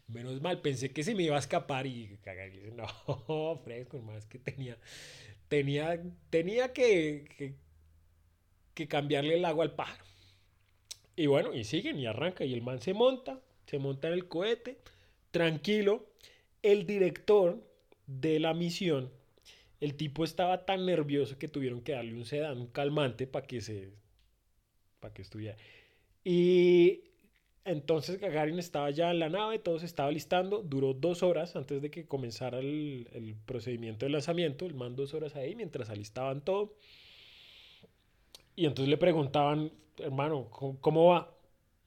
[0.07, 4.25] menos mal, pensé que se me iba a escapar y Gagarin dice, no, fresco, más
[4.25, 4.77] que tenía
[5.47, 7.55] tenía, tenía que,
[8.73, 10.03] que, cambiarle el agua al pájaro.
[11.15, 14.27] Y bueno, y siguen y arranca y el man se monta, se monta en el
[14.27, 14.77] cohete,
[15.31, 16.05] tranquilo.
[16.61, 17.63] El director
[18.05, 19.11] de la misión,
[19.79, 23.61] el tipo estaba tan nervioso que tuvieron que darle un sedán, un calmante para que
[23.61, 23.89] se,
[24.99, 25.57] para que estuviera.
[26.23, 27.06] Y
[27.67, 31.81] entonces Gagarin estaba ya en la nave, todo se estaba listando, duró dos horas antes
[31.81, 36.75] de que comenzara el, procedimiento de lanzamiento, el man dos horas ahí mientras alistaban todo.
[38.55, 41.35] Y entonces le preguntaban, hermano, ¿cómo, va?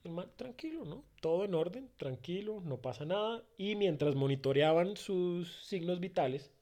[0.04, 1.02] El man, tranquilo, ¿no?
[1.22, 3.42] Todo en orden, tranquilo, no pasa nada.
[3.56, 6.52] Y mientras monitoreaban sus signos vitales,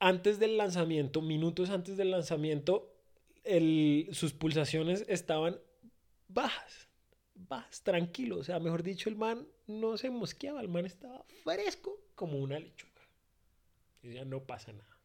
[0.00, 2.92] antes del lanzamiento, minutos antes del lanzamiento,
[4.10, 5.60] sus pulsaciones estaban
[6.26, 6.87] bajas
[7.48, 8.38] vas tranquilo.
[8.38, 12.58] O sea, mejor dicho, el man no se mosqueaba, el man estaba fresco como una
[12.58, 13.02] lechuga.
[14.02, 14.98] Y ya no pasa nada.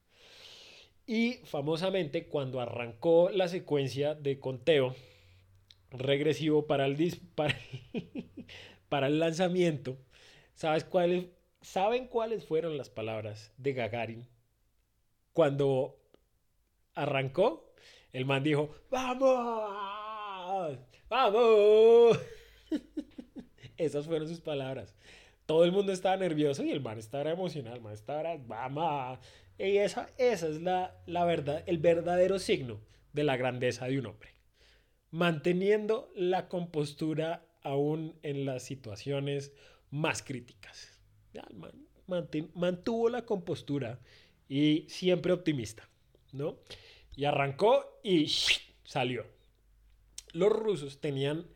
[1.05, 4.95] Y famosamente, cuando arrancó la secuencia de conteo
[5.91, 7.19] regresivo para el,
[8.89, 9.97] para, el lanzamiento,
[10.55, 11.27] ¿sabes cuáles,
[11.61, 14.27] ¿saben cuáles fueron las palabras de Gagarin?
[15.33, 15.99] Cuando
[16.93, 17.73] arrancó,
[18.13, 20.77] el man dijo, ¡Vamos!
[21.13, 22.19] ¡Vamos!
[23.78, 24.95] Esas fueron sus palabras.
[25.45, 29.19] Todo el mundo estaba nervioso y el man estaba emocional, el man estaba, vamos.
[29.60, 34.08] Y esa, esa es la, la verdad, el verdadero signo de la grandeza de un
[34.08, 34.32] hombre.
[35.12, 39.54] Manteniendo la compostura aún en las situaciones
[39.91, 40.99] más críticas.
[41.34, 43.99] el man mantuvo la compostura
[44.49, 45.88] y siempre optimista,
[46.32, 46.58] ¿no?
[47.15, 48.32] Y arrancó y
[48.84, 49.28] salió.
[50.33, 51.47] Los rusos tenían,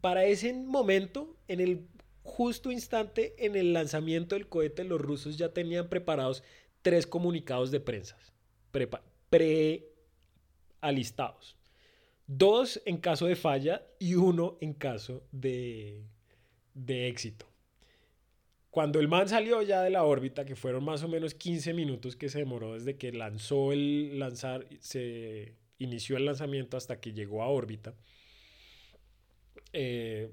[0.00, 1.86] para ese momento, en el
[2.22, 6.44] justo instante, en el lanzamiento del cohete, los rusos ya tenían preparados
[6.82, 8.18] tres comunicados de prensa,
[9.30, 11.56] pre-alistados.
[12.26, 16.04] Dos en caso de falla y uno en caso de,
[16.74, 17.46] de éxito.
[18.70, 22.16] Cuando el man salió ya de la órbita, que fueron más o menos 15 minutos
[22.16, 27.42] que se demoró desde que lanzó el lanzar, se inició el lanzamiento hasta que llegó
[27.42, 27.94] a órbita,
[29.72, 30.30] eh,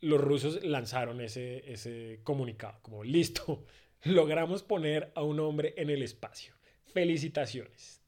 [0.00, 3.64] los rusos lanzaron ese, ese comunicado, como listo,
[4.04, 6.54] logramos poner a un hombre en el espacio.
[6.86, 8.02] Felicitaciones.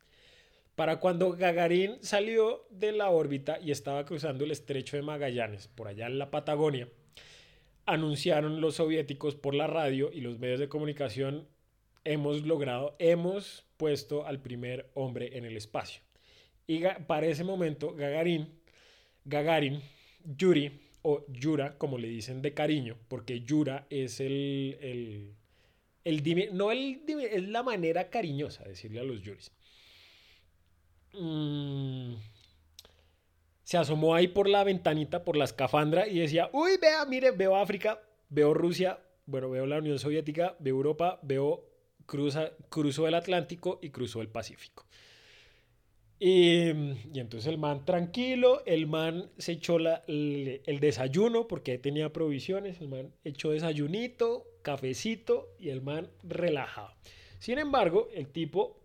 [0.75, 5.87] Para cuando Gagarin salió de la órbita y estaba cruzando el estrecho de Magallanes, por
[5.87, 6.89] allá en la Patagonia,
[7.87, 11.47] anunciaron los soviéticos por la radio y los medios de comunicación,
[12.05, 16.03] hemos logrado, hemos puesto al primer hombre en el espacio.
[16.67, 18.49] Y para ese momento, Gagarin,
[19.25, 19.83] Gagarin,
[20.25, 25.35] Yuri, o Yura, como le dicen de cariño, porque Yura es el, el,
[26.05, 29.53] el no el, es la manera cariñosa de decirle a los Yuris.
[31.13, 32.15] Mm,
[33.65, 37.55] se asomó ahí por la ventanita, por la escafandra y decía, uy, vea, mire, veo
[37.55, 41.74] África, veo Rusia, bueno, veo la Unión Soviética, veo Europa, veo
[42.07, 44.85] cruza, cruzó el Atlántico y cruzó el Pacífico.
[46.19, 46.69] Y,
[47.15, 52.89] entonces el man tranquilo, el man se echó el, el, desayuno porque tenía provisiones, el
[52.89, 56.95] man echó desayunito, cafecito y el man relajado.
[57.41, 58.81] Sin embargo, el tipo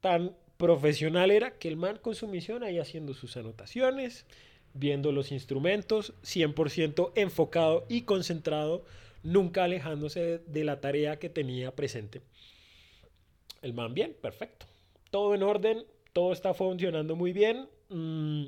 [0.00, 4.24] tan profesional era que el man con su misión ahí haciendo sus anotaciones,
[4.72, 8.84] viendo los instrumentos, 100% enfocado y concentrado,
[9.22, 12.22] nunca alejándose de la tarea que tenía presente.
[13.62, 14.66] El man bien, perfecto.
[15.10, 17.68] Todo en orden, todo está funcionando muy bien.
[17.88, 18.46] Mm,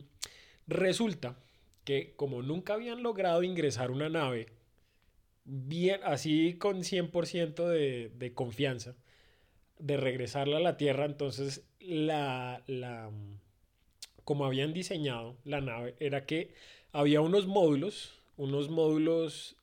[0.67, 1.37] resulta
[1.85, 4.47] que como nunca habían logrado ingresar una nave
[5.45, 8.95] bien, así con 100% de, de confianza,
[9.79, 13.11] de regresarla a la Tierra, entonces la, la,
[14.25, 16.55] como habían diseñado la nave, era que
[16.93, 19.57] había unos módulos, unos módulos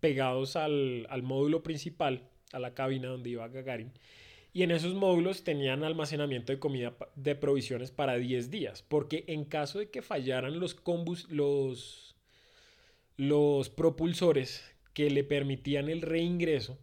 [0.00, 3.92] pegados al, al módulo principal, a la cabina donde iba Gagarin,
[4.56, 9.44] y en esos módulos tenían almacenamiento de comida de provisiones para 10 días, porque en
[9.44, 12.16] caso de que fallaran los, combus, los,
[13.18, 16.78] los propulsores que le permitían el reingreso,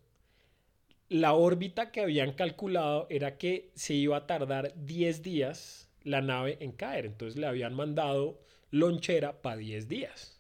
[1.09, 6.57] la órbita que habían calculado era que se iba a tardar 10 días la nave
[6.59, 7.07] en caer.
[7.07, 10.32] Entonces le habían mandado lonchera para 10 días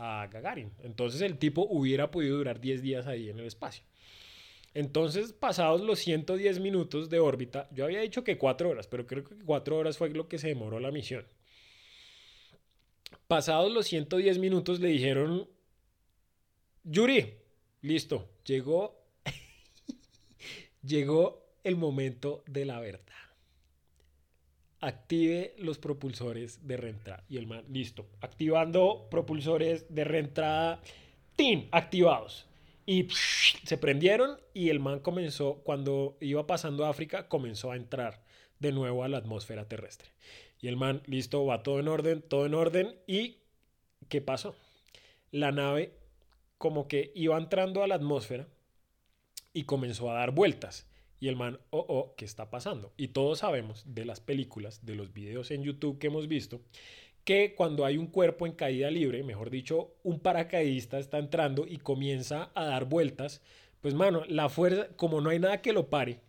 [0.00, 0.72] a Gagarin.
[0.82, 3.84] Entonces el tipo hubiera podido durar 10 días ahí en el espacio.
[4.72, 9.24] Entonces, pasados los 110 minutos de órbita, yo había dicho que 4 horas, pero creo
[9.24, 11.26] que 4 horas fue lo que se demoró la misión.
[13.26, 15.48] Pasados los 110 minutos le dijeron,
[16.84, 17.34] Yuri,
[17.82, 19.00] listo, llegó
[20.82, 23.04] Llegó el momento de la verdad.
[24.80, 27.24] Active los propulsores de reentrada.
[27.28, 28.06] Y el man, listo.
[28.20, 30.80] Activando propulsores de reentrada.
[31.36, 31.68] ¡Tin!
[31.70, 32.46] Activados.
[32.86, 33.08] Y
[33.64, 38.22] se prendieron y el man comenzó, cuando iba pasando África, comenzó a entrar
[38.58, 40.10] de nuevo a la atmósfera terrestre.
[40.60, 42.96] Y el man, listo, va todo en orden, todo en orden.
[43.06, 43.36] ¿Y
[44.08, 44.56] qué pasó?
[45.30, 45.92] La nave
[46.58, 48.48] como que iba entrando a la atmósfera
[49.52, 50.89] y comenzó a dar vueltas.
[51.20, 52.92] Y el man, oh, oh, ¿qué está pasando?
[52.96, 56.62] Y todos sabemos de las películas, de los videos en YouTube que hemos visto,
[57.24, 61.76] que cuando hay un cuerpo en caída libre, mejor dicho, un paracaidista está entrando y
[61.76, 63.42] comienza a dar vueltas,
[63.80, 66.20] pues mano, la fuerza, como no hay nada que lo pare,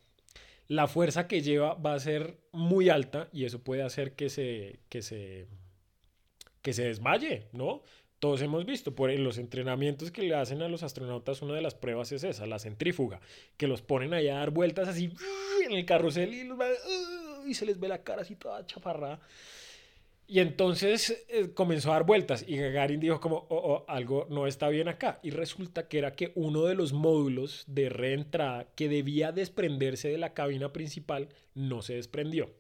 [0.67, 4.79] la fuerza que lleva va a ser muy alta y eso puede hacer que se,
[4.89, 5.47] que se,
[6.61, 7.81] que se desmaye, ¿no?
[8.21, 11.73] Todos hemos visto, por los entrenamientos que le hacen a los astronautas, una de las
[11.73, 13.19] pruebas es esa, la centrífuga,
[13.57, 15.11] que los ponen ahí a dar vueltas así
[15.65, 16.47] en el carrusel y,
[17.49, 19.19] y se les ve la cara así toda chaparrada.
[20.27, 24.45] Y entonces eh, comenzó a dar vueltas y Gagarin dijo como, oh, oh, algo no
[24.45, 25.19] está bien acá.
[25.23, 30.19] Y resulta que era que uno de los módulos de reentrada que debía desprenderse de
[30.19, 32.51] la cabina principal no se desprendió.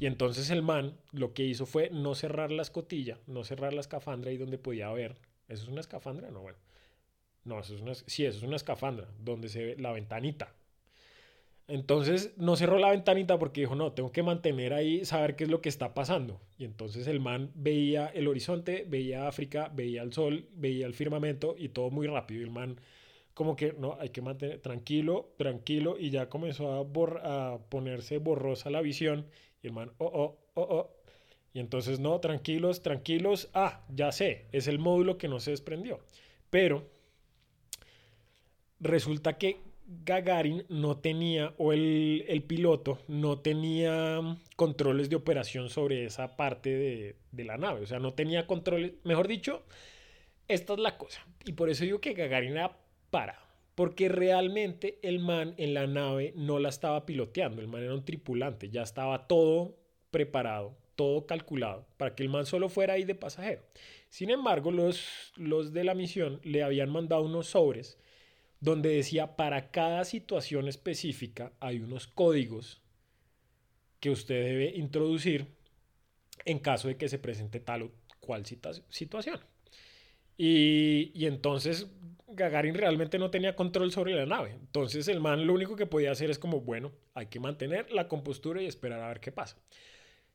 [0.00, 3.82] Y entonces el man lo que hizo fue no cerrar la escotilla, no cerrar la
[3.82, 5.16] escafandra ahí donde podía ver.
[5.46, 6.30] ¿Eso es una escafandra?
[6.30, 6.58] No, bueno.
[7.44, 10.54] No, eso es una, sí, eso es una escafandra, donde se ve la ventanita.
[11.68, 15.50] Entonces no cerró la ventanita porque dijo, no, tengo que mantener ahí, saber qué es
[15.50, 16.40] lo que está pasando.
[16.58, 21.56] Y entonces el man veía el horizonte, veía África, veía el sol, veía el firmamento
[21.58, 22.40] y todo muy rápido.
[22.40, 22.80] Y el man
[23.34, 28.70] como que no, hay que mantener tranquilo, tranquilo y ya comenzó a, a ponerse borrosa
[28.70, 29.26] la visión
[29.62, 30.90] Y el oh, oh, oh, oh.
[31.52, 33.48] Y entonces, no, tranquilos, tranquilos.
[33.54, 35.98] Ah, ya sé, es el módulo que no se desprendió.
[36.48, 36.88] Pero
[38.78, 39.58] resulta que
[40.04, 44.20] Gagarin no tenía, o el, el piloto no tenía
[44.54, 47.80] controles de operación sobre esa parte de, de, la nave.
[47.82, 49.64] O sea, no tenía controles, mejor dicho,
[50.46, 51.26] esta es la cosa.
[51.44, 52.76] Y por eso digo que Gagarin era
[53.10, 53.49] para.
[53.80, 58.04] Porque realmente el man en la nave no la estaba piloteando, el man era un
[58.04, 59.74] tripulante, ya estaba todo
[60.10, 63.62] preparado, todo calculado, para que el man solo fuera ahí de pasajero.
[64.10, 67.96] Sin embargo, los, los de la misión le habían mandado unos sobres
[68.60, 72.82] donde decía para cada situación específica hay unos códigos
[73.98, 75.46] que usted debe introducir
[76.44, 79.40] en caso de que se presente tal o cual situación.
[80.36, 81.86] Y, y, entonces
[82.32, 84.52] Gagarin realmente no tenía control sobre la nave.
[84.52, 88.08] Entonces el man lo único que podía hacer es como, bueno, hay que mantener la
[88.08, 89.56] compostura y esperar a ver qué pasa.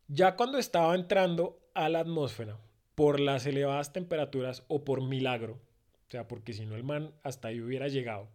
[0.07, 2.57] Ya cuando estaba entrando a la atmósfera,
[2.95, 5.59] por las elevadas temperaturas o por milagro,
[6.07, 8.29] o sea, porque si no el man hasta ahí hubiera llegado,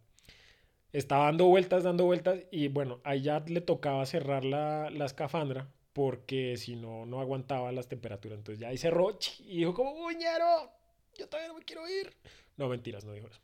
[0.93, 6.57] estaba dando vueltas, dando vueltas y bueno, ahí ya le tocaba cerrar la, escafandra porque
[6.57, 8.39] si no, no aguantaba las temperaturas.
[8.39, 10.73] Entonces ya ahí cerró y dijo como, ¡Buñero!
[11.17, 12.13] Yo todavía no me quiero ir.
[12.57, 13.41] No, mentiras, no dijo eso.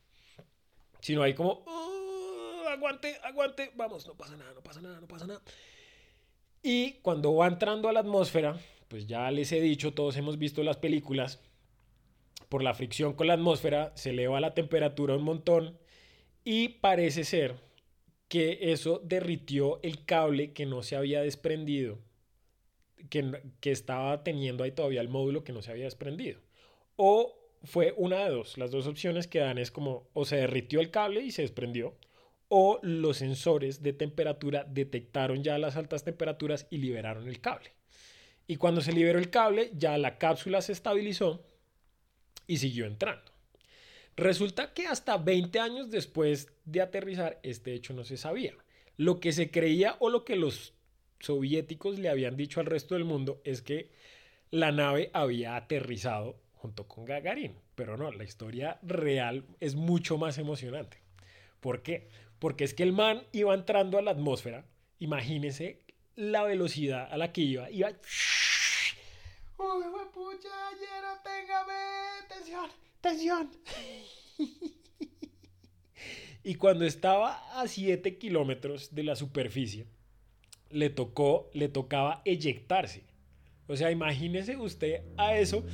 [1.07, 5.25] Sino ahí como, uh, aguante, aguante, vamos, no pasa nada, no pasa nada, no pasa
[5.25, 5.40] nada.
[6.64, 10.64] Y cuando va entrando a la atmósfera, pues ya les he dicho, todos hemos visto
[10.64, 11.40] las películas,
[12.49, 15.79] por la fricción con la atmósfera se eleva la temperatura un montón
[16.42, 17.55] y parece ser
[18.27, 22.01] que eso derritió el cable que no se había desprendido,
[23.11, 26.40] que, que estaba teniendo ahí todavía el módulo que no se había desprendido.
[26.97, 28.57] O fue una de dos.
[28.59, 31.94] Las dos opciones que dan es como o se derritió el cable y se desprendió,
[32.48, 37.72] o los sensores de temperatura detectaron ya las altas temperaturas y liberaron el cable.
[38.46, 41.44] Y cuando se liberó el cable, ya la cápsula se estabilizó
[42.46, 43.33] y siguió entrando.
[44.16, 48.55] Resulta que hasta 20 años después de aterrizar, este hecho no se sabía.
[48.96, 50.72] Lo que se creía o lo que los
[51.18, 53.90] soviéticos le habían dicho al resto del mundo es que
[54.50, 57.55] la nave había aterrizado junto con Gagarin.
[57.75, 60.99] Pero no, la historia real es mucho más emocionante.
[61.61, 62.09] ¿Por qué?
[62.38, 64.64] Porque es que el man iba entrando a la atmósfera.
[64.99, 65.83] Imagínense
[66.16, 67.71] la velocidad a la que iba.
[67.71, 67.90] Iba.
[69.59, 70.71] ¡Uy, pucha!
[70.73, 72.29] ¡Lleno, téngame!
[72.29, 72.71] ¡Tensión!
[73.01, 73.51] ¡Tensión!
[76.42, 79.87] y cuando estaba a 7 kilómetros de la superficie,
[80.71, 83.05] le tocó, le tocaba eyectarse.
[83.66, 85.64] O sea, imagínese usted a eso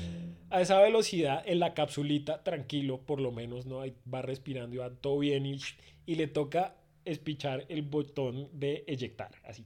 [0.53, 3.83] a esa velocidad en la capsulita, tranquilo, por lo menos, ¿no?
[4.13, 5.59] va respirando y va todo bien y,
[6.05, 9.65] y le toca espichar el botón de eyectar, así,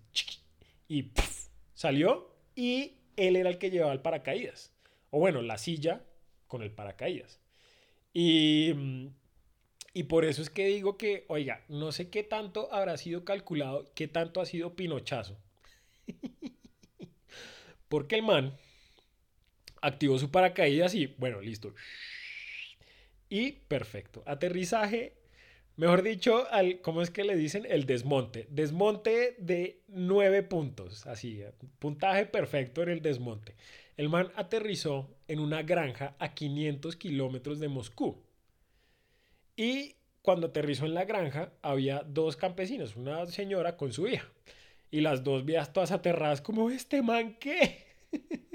[0.88, 1.10] y
[1.74, 4.72] salió y él era el que llevaba el paracaídas.
[5.10, 6.04] O bueno, la silla
[6.46, 7.40] con el paracaídas.
[8.12, 8.72] Y,
[9.92, 13.90] y por eso es que digo que, oiga, no sé qué tanto habrá sido calculado,
[13.94, 15.36] qué tanto ha sido pinochazo.
[17.88, 18.56] Porque el man
[19.82, 21.74] activó su paracaídas y bueno, listo.
[23.28, 24.22] Y perfecto.
[24.26, 25.14] Aterrizaje,
[25.76, 27.66] mejor dicho, al, ¿cómo es que le dicen?
[27.68, 28.46] El desmonte.
[28.50, 31.42] Desmonte de nueve puntos, así,
[31.78, 33.54] puntaje perfecto en el desmonte.
[33.96, 38.22] El man aterrizó en una granja a 500 kilómetros de Moscú.
[39.56, 44.30] Y cuando aterrizó en la granja, había dos campesinos, una señora con su hija.
[44.90, 47.86] Y las dos vías todas aterradas, como, ¿este man qué?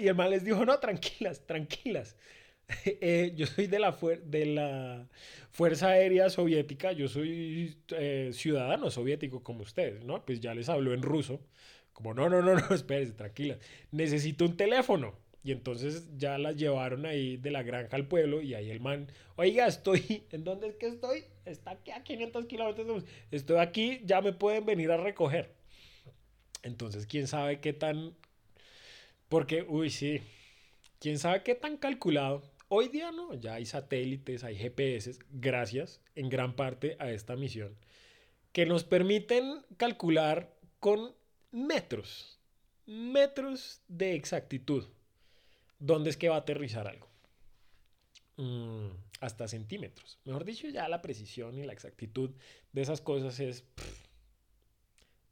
[0.00, 2.16] y el man les dijo, no, tranquilas, tranquilas.
[2.84, 5.06] Eh, yo soy de la, de la
[5.50, 10.24] Fuerza Aérea Soviética, yo soy eh, ciudadano soviético como ustedes, ¿no?
[10.24, 11.40] Pues ya les habló en ruso,
[11.92, 13.58] como, no, no, no, no, espérense, tranquilas,
[13.90, 15.14] necesito un teléfono.
[15.44, 19.08] Y entonces ya las llevaron ahí de la granja al pueblo y ahí el man,
[19.36, 21.24] oiga, estoy, ¿en dónde es que estoy?
[21.44, 25.52] Está aquí a 500 kilómetros, estoy aquí, ya me pueden venir a recoger.
[26.62, 28.14] Entonces, quién sabe qué tan
[29.32, 30.20] porque, uy, sí,
[31.00, 32.42] quién sabe qué tan calculado.
[32.68, 37.74] Hoy día no, ya hay satélites, hay GPS, gracias en gran parte a esta misión,
[38.52, 41.14] que nos permiten calcular con
[41.50, 42.38] metros,
[42.84, 44.84] metros de exactitud,
[45.78, 47.08] dónde es que va a aterrizar algo.
[48.36, 48.88] Mm,
[49.20, 50.18] hasta centímetros.
[50.26, 52.32] Mejor dicho, ya la precisión y la exactitud
[52.74, 53.64] de esas cosas es...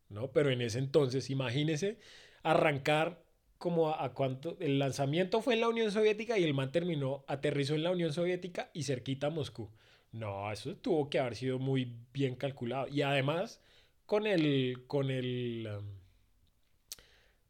[0.09, 1.99] no, pero en ese entonces, imagínese
[2.43, 3.29] arrancar
[3.61, 7.75] como a, cuánto, el lanzamiento fue en la Unión Soviética y el man terminó, aterrizó
[7.75, 9.71] en la Unión Soviética y cerquita a Moscú.
[10.13, 12.89] No, eso tuvo que haber sido muy bien calculado.
[12.89, 13.61] Y además,
[14.07, 15.85] con el, con el, um,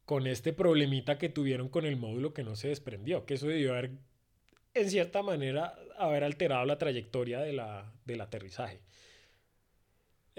[0.05, 3.75] con este problemita que tuvieron con el módulo que no se desprendió, que eso debió
[3.75, 3.93] haber,
[4.75, 8.81] en cierta manera, haber alterado la trayectoria de la, del aterrizaje.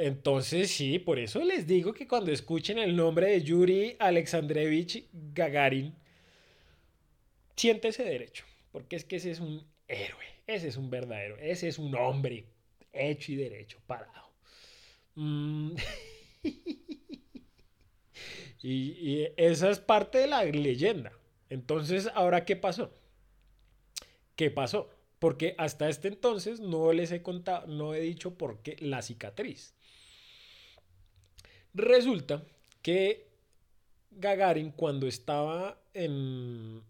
[0.02, 5.94] Entonces, sí, por eso les digo que cuando escuchen el nombre de Yuri Alexandrevich Gagarin,
[7.56, 11.68] siente ese derecho, porque es que ese es un héroe, ese es un verdadero, ese
[11.68, 12.46] es un hombre
[12.92, 14.32] hecho y derecho, parado.
[15.14, 15.76] Mm.
[18.64, 21.12] y, esa es parte de la leyenda.
[21.48, 22.92] Entonces, ¿ahora qué pasó?
[24.36, 24.90] ¿Qué pasó?
[25.20, 29.76] Porque hasta este entonces no les he contado, no he dicho por qué la cicatriz.
[31.74, 32.44] Resulta
[32.82, 33.28] que
[34.12, 36.84] Gagarin cuando estaba en,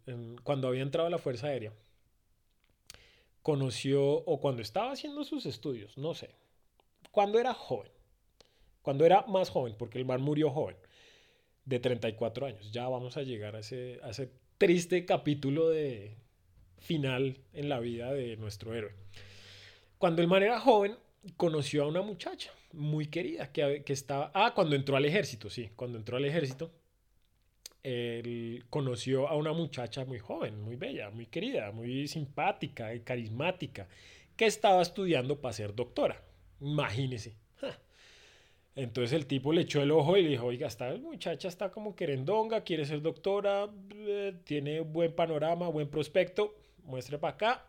[0.44, 1.74] cuando había entrado a la Fuerza Aérea,
[3.42, 6.32] conoció, o cuando estaba haciendo sus estudios, no sé,
[7.12, 7.92] cuando era joven,
[8.82, 10.78] cuando era más joven, porque el man murió joven,
[11.66, 12.72] de 34 años.
[12.72, 16.18] Ya vamos a llegar a ese, a ese triste capítulo de
[16.80, 18.94] final en la vida de nuestro héroe.
[19.98, 20.98] Cuando el man era joven,
[21.38, 24.32] conoció a una muchacha muy querida que, que estaba...
[24.34, 26.72] Ah, cuando entró al ejército, sí, cuando entró al ejército,
[27.84, 33.88] él conoció a una muchacha muy joven, muy bella, muy querida, muy simpática y carismática,
[34.36, 36.24] que estaba estudiando para ser doctora.
[36.60, 37.36] Imagínese.
[38.76, 41.96] Entonces el tipo le echó el ojo y le dijo, oiga, esta muchacha está como
[41.96, 47.66] querendonga, quiere ser doctora, eh, tiene buen panorama, buen prospecto, muestre para acá.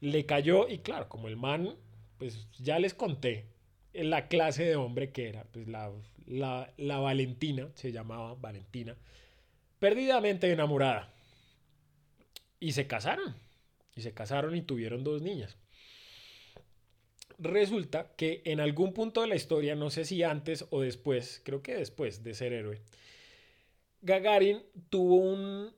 [0.00, 1.76] Le cayó y claro, como el man,
[2.20, 3.46] pues ya les conté
[3.92, 5.90] en la clase de hombre que era, pues la,
[6.26, 8.96] la, la Valentina, se llamaba Valentina,
[9.80, 11.12] perdidamente enamorada.
[12.60, 13.34] Y se casaron,
[13.96, 15.56] y se casaron y tuvieron dos niñas
[17.40, 21.62] resulta que en algún punto de la historia, no sé si antes o después, creo
[21.62, 22.82] que después de ser héroe,
[24.02, 25.72] Gagarin tuvo un,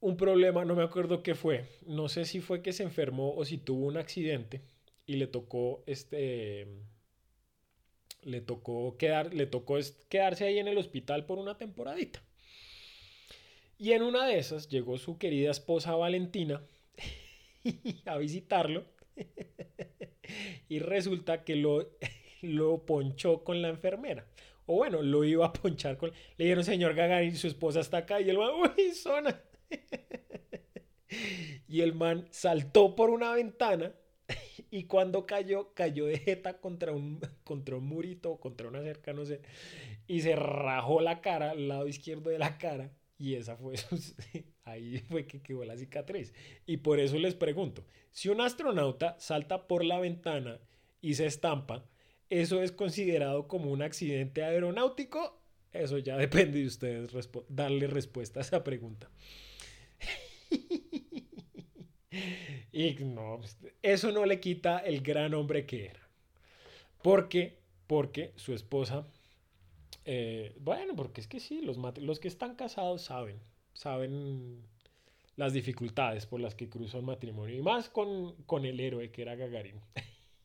[0.00, 3.44] un problema, no me acuerdo qué fue, no sé si fue que se enfermó o
[3.44, 4.60] si tuvo un accidente
[5.06, 6.66] y le tocó este
[8.22, 9.78] le tocó quedar le tocó
[10.08, 12.22] quedarse ahí en el hospital por una temporadita.
[13.78, 16.62] Y en una de esas llegó su querida esposa Valentina
[18.06, 18.84] a visitarlo
[20.68, 21.90] y resulta que lo,
[22.42, 24.26] lo ponchó con la enfermera.
[24.66, 26.12] O bueno, lo iba a ponchar con...
[26.36, 28.20] Le dijeron, señor Gagarin, su esposa está acá.
[28.20, 29.42] Y el man, uy, zona.
[31.68, 33.92] y el man saltó por una ventana
[34.72, 39.26] y cuando cayó, cayó de jeta contra un, contra un murito contra una cerca, no
[39.26, 39.42] sé.
[40.08, 42.90] Y se rajó la cara, el lado izquierdo de la cara.
[43.18, 43.74] Y esa fue
[44.64, 46.32] ahí fue que quedó la cicatriz.
[46.64, 50.58] Y por eso les pregunto, si un astronauta salta por la ventana
[51.02, 51.84] y se estampa,
[52.30, 55.42] ¿eso es considerado como un accidente aeronáutico?
[55.74, 57.10] Eso ya depende de ustedes
[57.50, 59.10] darle respuesta a esa pregunta.
[62.72, 63.40] Y no,
[63.82, 66.08] eso no le quita el gran hombre que era.
[67.02, 69.04] Porque, porque su esposa
[70.04, 73.40] eh, bueno, porque es que sí, los, los que están casados saben,
[73.72, 74.62] saben
[75.36, 79.22] las dificultades por las que cruzó el matrimonio, y más con, con el héroe que
[79.22, 79.80] era Gagarin.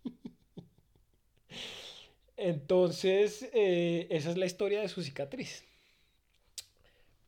[2.38, 5.66] Entonces, eh, esa es la historia de su cicatriz.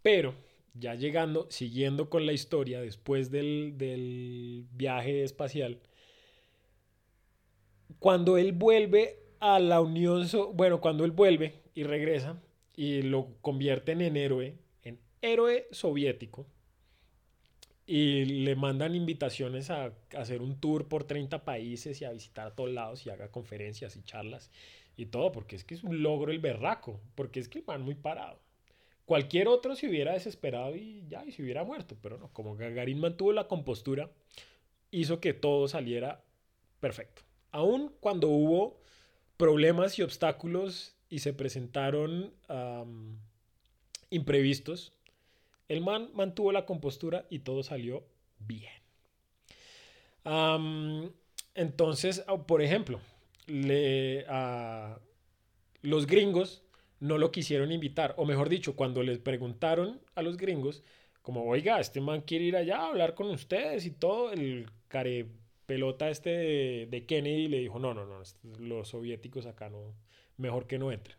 [0.04, 0.36] Pero,
[0.74, 5.80] ya llegando, siguiendo con la historia, después del, del viaje espacial,
[8.00, 12.42] cuando él vuelve a la Unión, bueno, cuando él vuelve y regresa
[12.76, 16.46] y lo convierten en héroe, en héroe soviético,
[17.92, 22.56] y le mandan invitaciones a, hacer un tour por 30 países y a visitar a
[22.56, 24.52] todos lados y haga conferencias y charlas
[24.96, 27.96] y todo, porque es que es un logro el berraco, porque es que van muy
[27.96, 28.40] parado.
[29.10, 33.00] Cualquier otro se hubiera desesperado y ya, y se hubiera muerto, pero no, como Gagarin
[33.00, 34.12] mantuvo la compostura,
[34.92, 36.24] hizo que todo saliera
[36.80, 37.24] perfecto.
[37.50, 38.80] Aún cuando hubo
[39.36, 42.36] problemas y obstáculos y se presentaron
[44.12, 44.94] imprevistos,
[45.70, 48.04] el man mantuvo la compostura y todo salió
[48.38, 48.72] bien.
[51.56, 53.02] entonces, ah, por ejemplo,
[53.48, 54.24] le,
[55.82, 56.62] los gringos
[57.00, 60.84] no lo quisieron invitar, o mejor dicho, cuando les preguntaron a los gringos,
[61.22, 65.28] como, oiga, este man quiere ir allá a hablar con ustedes y todo, el care
[65.66, 68.24] pelota este de, Kennedy le dijo, no, no, no,
[68.60, 69.94] los soviéticos acá no,
[70.38, 71.16] mejor que no entren.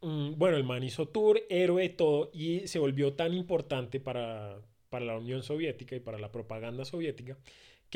[0.00, 5.04] Mm, bueno, el man hizo tour, héroe, todo, y se volvió tan importante para, para
[5.04, 7.38] la Unión Soviética y para la propaganda soviética,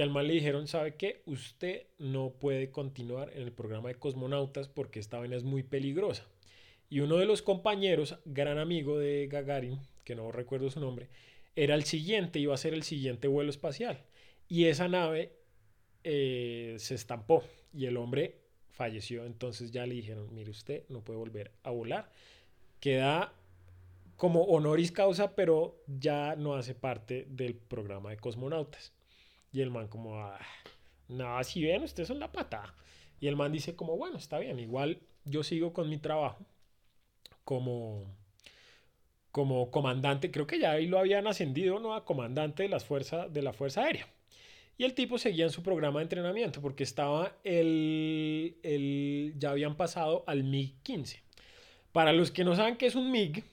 [0.01, 1.21] que al man le dijeron, ¿sabe qué?
[1.27, 6.25] Usted no puede continuar en el programa de cosmonautas porque esta vaina es muy peligrosa.
[6.89, 11.11] Y uno de los compañeros, gran amigo de Gagarin, que no recuerdo su nombre,
[11.55, 14.03] era el siguiente, iba a ser el siguiente vuelo espacial.
[14.49, 15.35] Y esa nave
[16.03, 17.45] eh, se estampó
[17.75, 18.39] y el hombre
[18.71, 19.27] falleció.
[19.27, 22.11] Entonces ya le dijeron, mire usted, no puede volver a volar.
[22.81, 23.35] Queda
[24.17, 28.95] como honoris causa, pero ya no hace parte del programa de cosmonautas.
[29.53, 30.39] Y el man como, ah,
[31.09, 32.75] no, si ven, ustedes son la pata.
[33.21, 36.45] Y el man dice como, bueno, está bien, igual yo sigo con mi trabajo
[37.45, 38.05] como,
[39.33, 41.95] como comandante, creo que ya ahí lo habían ascendido, ¿no?
[41.95, 44.07] A comandante de, las fuerzas, de la Fuerza Aérea.
[44.79, 49.77] Y el tipo seguía en su programa de entrenamiento porque estaba el, el ya habían
[49.77, 51.21] pasado al MiG-15.
[51.93, 53.45] Para los que no saben qué es un MiG,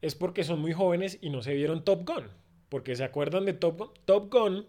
[0.00, 2.24] es porque son muy jóvenes y no se vieron Top Gun.
[2.70, 3.90] Porque se acuerdan de Top Gun.
[4.06, 4.66] Top Gun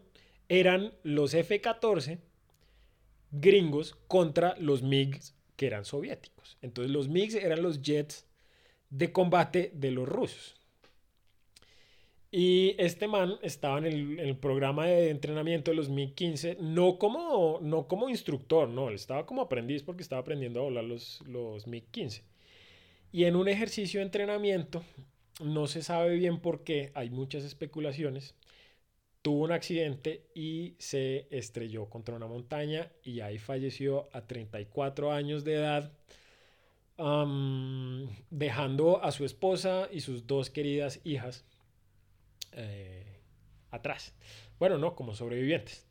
[0.49, 2.19] eran los F-14
[3.31, 6.57] gringos contra los MiGs que eran soviéticos.
[6.61, 8.27] Entonces los MiGs eran los jets
[8.89, 10.61] de combate de los rusos.
[12.33, 17.89] Y este man estaba en el, programa de entrenamiento de los MiG-15, no como, no
[17.89, 22.23] como instructor, no, él estaba como aprendiz porque estaba aprendiendo a volar los, los MiG-15.
[23.11, 24.81] Y en un ejercicio de entrenamiento,
[25.39, 28.35] no se sabe bien por qué, hay muchas especulaciones,
[29.21, 35.43] tuvo un accidente y se estrelló contra una montaña y ahí falleció a 34 años
[35.43, 35.91] de edad,
[38.29, 41.45] dejando a su esposa y sus dos queridas hijas
[42.51, 43.21] eh,
[43.71, 44.13] atrás.
[44.59, 45.85] Bueno, no, como sobrevivientes.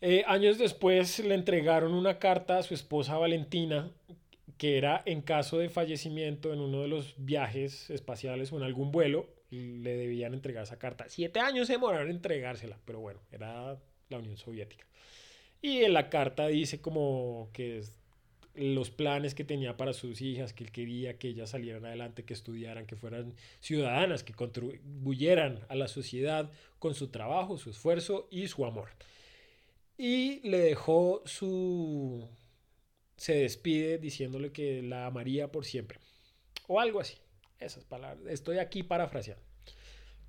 [0.00, 3.90] Eh, años después le entregaron una carta a su esposa Valentina,
[4.58, 8.90] que era en caso de fallecimiento en uno de los viajes espaciales o en algún
[8.90, 11.06] vuelo, le debían entregar esa carta.
[11.08, 13.78] Siete años se demoraron en entregársela, pero bueno, era
[14.08, 14.86] la Unión Soviética.
[15.62, 17.82] Y en la carta dice como que
[18.54, 22.34] los planes que tenía para sus hijas, que él quería que ellas salieran adelante, que
[22.34, 28.48] estudiaran, que fueran ciudadanas, que contribuyeran a la sociedad con su trabajo, su esfuerzo y
[28.48, 28.88] su amor.
[29.98, 32.26] Y le dejó su...
[33.16, 35.98] se despide diciéndole que la amaría por siempre.
[36.66, 37.16] O algo así.
[37.58, 38.26] Esas palabras.
[38.28, 39.42] Estoy aquí parafraseando.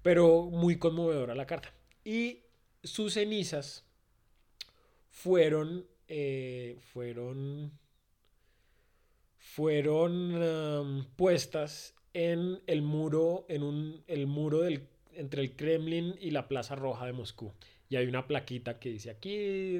[0.01, 1.73] Pero muy conmovedora la carta.
[2.03, 2.43] Y
[2.83, 3.83] sus cenizas
[5.09, 5.85] fueron...
[6.09, 7.77] Eh, fueron
[9.57, 16.47] fueron puestas en el muro, en un, el muro del, entre el Kremlin y la
[16.47, 17.53] Plaza Roja de Moscú.
[17.89, 19.79] Y hay una plaquita que dice, aquí,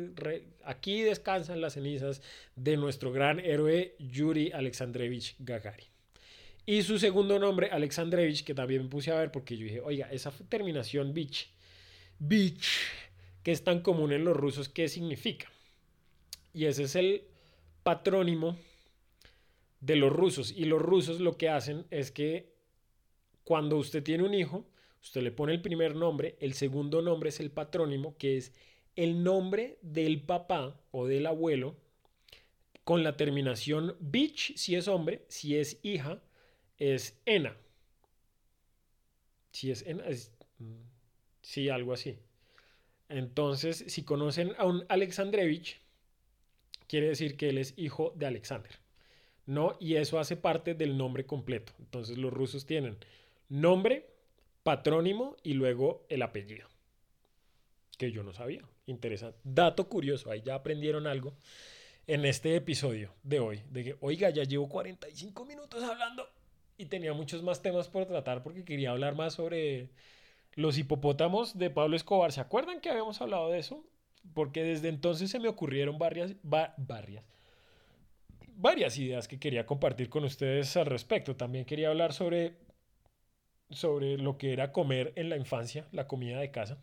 [0.63, 2.21] aquí descansan las cenizas
[2.55, 5.87] de nuestro gran héroe Yuri Alexandrevich Gagarin.
[6.65, 10.09] Y su segundo nombre, Alexandrevich, que también me puse a ver porque yo dije, oiga,
[10.11, 11.49] esa terminación Vich,
[12.19, 12.79] Vich,
[13.43, 15.47] que es tan común en los rusos, ¿qué significa?
[16.53, 17.23] Y ese es el
[17.83, 18.57] patrónimo
[19.79, 20.51] de los rusos.
[20.51, 22.51] Y los rusos lo que hacen es que
[23.45, 24.65] cuando usted tiene un hijo,
[25.01, 28.53] usted le pone el primer nombre, el segundo nombre es el patrónimo, que es
[28.95, 31.75] el nombre del papá o del abuelo,
[32.83, 36.21] con la terminación bitch si es hombre, si es hija,
[36.77, 37.55] es ena.
[39.51, 40.81] Si es ena, es, mm,
[41.41, 42.17] sí, algo así.
[43.09, 45.79] Entonces, si conocen a un Alexandrevich,
[46.87, 48.79] quiere decir que él es hijo de Alexander.
[49.47, 49.77] ¿no?
[49.79, 51.73] Y eso hace parte del nombre completo.
[51.79, 52.97] Entonces los rusos tienen
[53.49, 54.05] nombre,
[54.67, 56.67] patrónimo y luego el apellido.
[57.97, 58.63] Que yo no sabía.
[58.85, 59.39] Interesante.
[59.45, 61.37] Dato curioso, ahí ya aprendieron algo
[62.05, 63.61] en este episodio de hoy.
[63.69, 66.27] De que, oiga, ya llevo 45 minutos hablando
[66.77, 69.87] y tenía muchos más temas por tratar porque quería hablar más sobre
[70.55, 72.33] los hipopótamos de Pablo Escobar.
[72.33, 73.85] ¿Se acuerdan que habíamos hablado de eso?
[74.33, 77.23] Porque desde entonces se me ocurrieron varias, varias,
[78.57, 81.37] varias ideas que quería compartir con ustedes al respecto.
[81.37, 82.66] También quería hablar sobre,
[83.69, 86.77] sobre lo que era comer en la infancia, la comida de casa.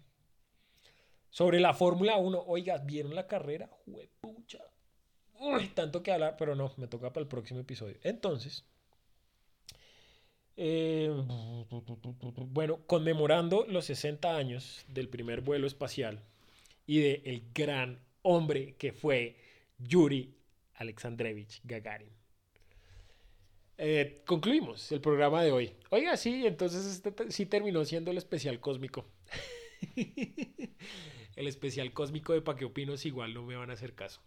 [1.30, 2.44] Sobre la Fórmula 1.
[2.46, 3.68] Oiga, ¿vieron la carrera?
[3.84, 4.60] Juepucha.
[5.74, 7.96] Tanto que hablar, pero no, me toca para el próximo episodio.
[8.02, 8.64] Entonces,
[10.56, 11.10] eh,
[12.50, 16.22] bueno, conmemorando los 60 años del primer vuelo espacial
[16.86, 19.36] y del el gran hombre que fue
[19.78, 20.34] Yuri
[20.74, 22.12] Alexandrevich Gagarin.
[23.76, 25.72] Eh, concluimos el programa de hoy.
[25.90, 29.06] Oiga, sí, entonces este sí terminó siendo el especial cósmico.
[31.36, 34.20] el especial cósmico de Pa' opinos igual no me van a hacer caso.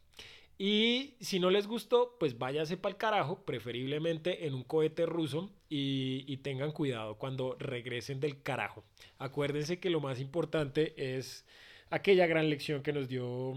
[0.58, 5.52] Y si no les gustó, pues váyase para el carajo, preferiblemente en un cohete ruso
[5.70, 8.84] y, y, tengan cuidado cuando regresen del carajo.
[9.20, 11.46] Acuérdense que lo más importante es
[11.92, 13.54] aquella gran lección que nos dio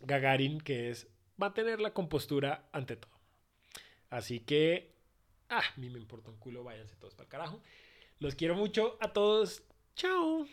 [0.00, 3.19] Gagarin, que es mantener la compostura ante todo.
[4.10, 4.92] Así que,
[5.48, 7.62] ah, a mí me importa un culo, váyanse todos para el carajo.
[8.18, 9.62] Los quiero mucho a todos.
[9.94, 10.46] Chao.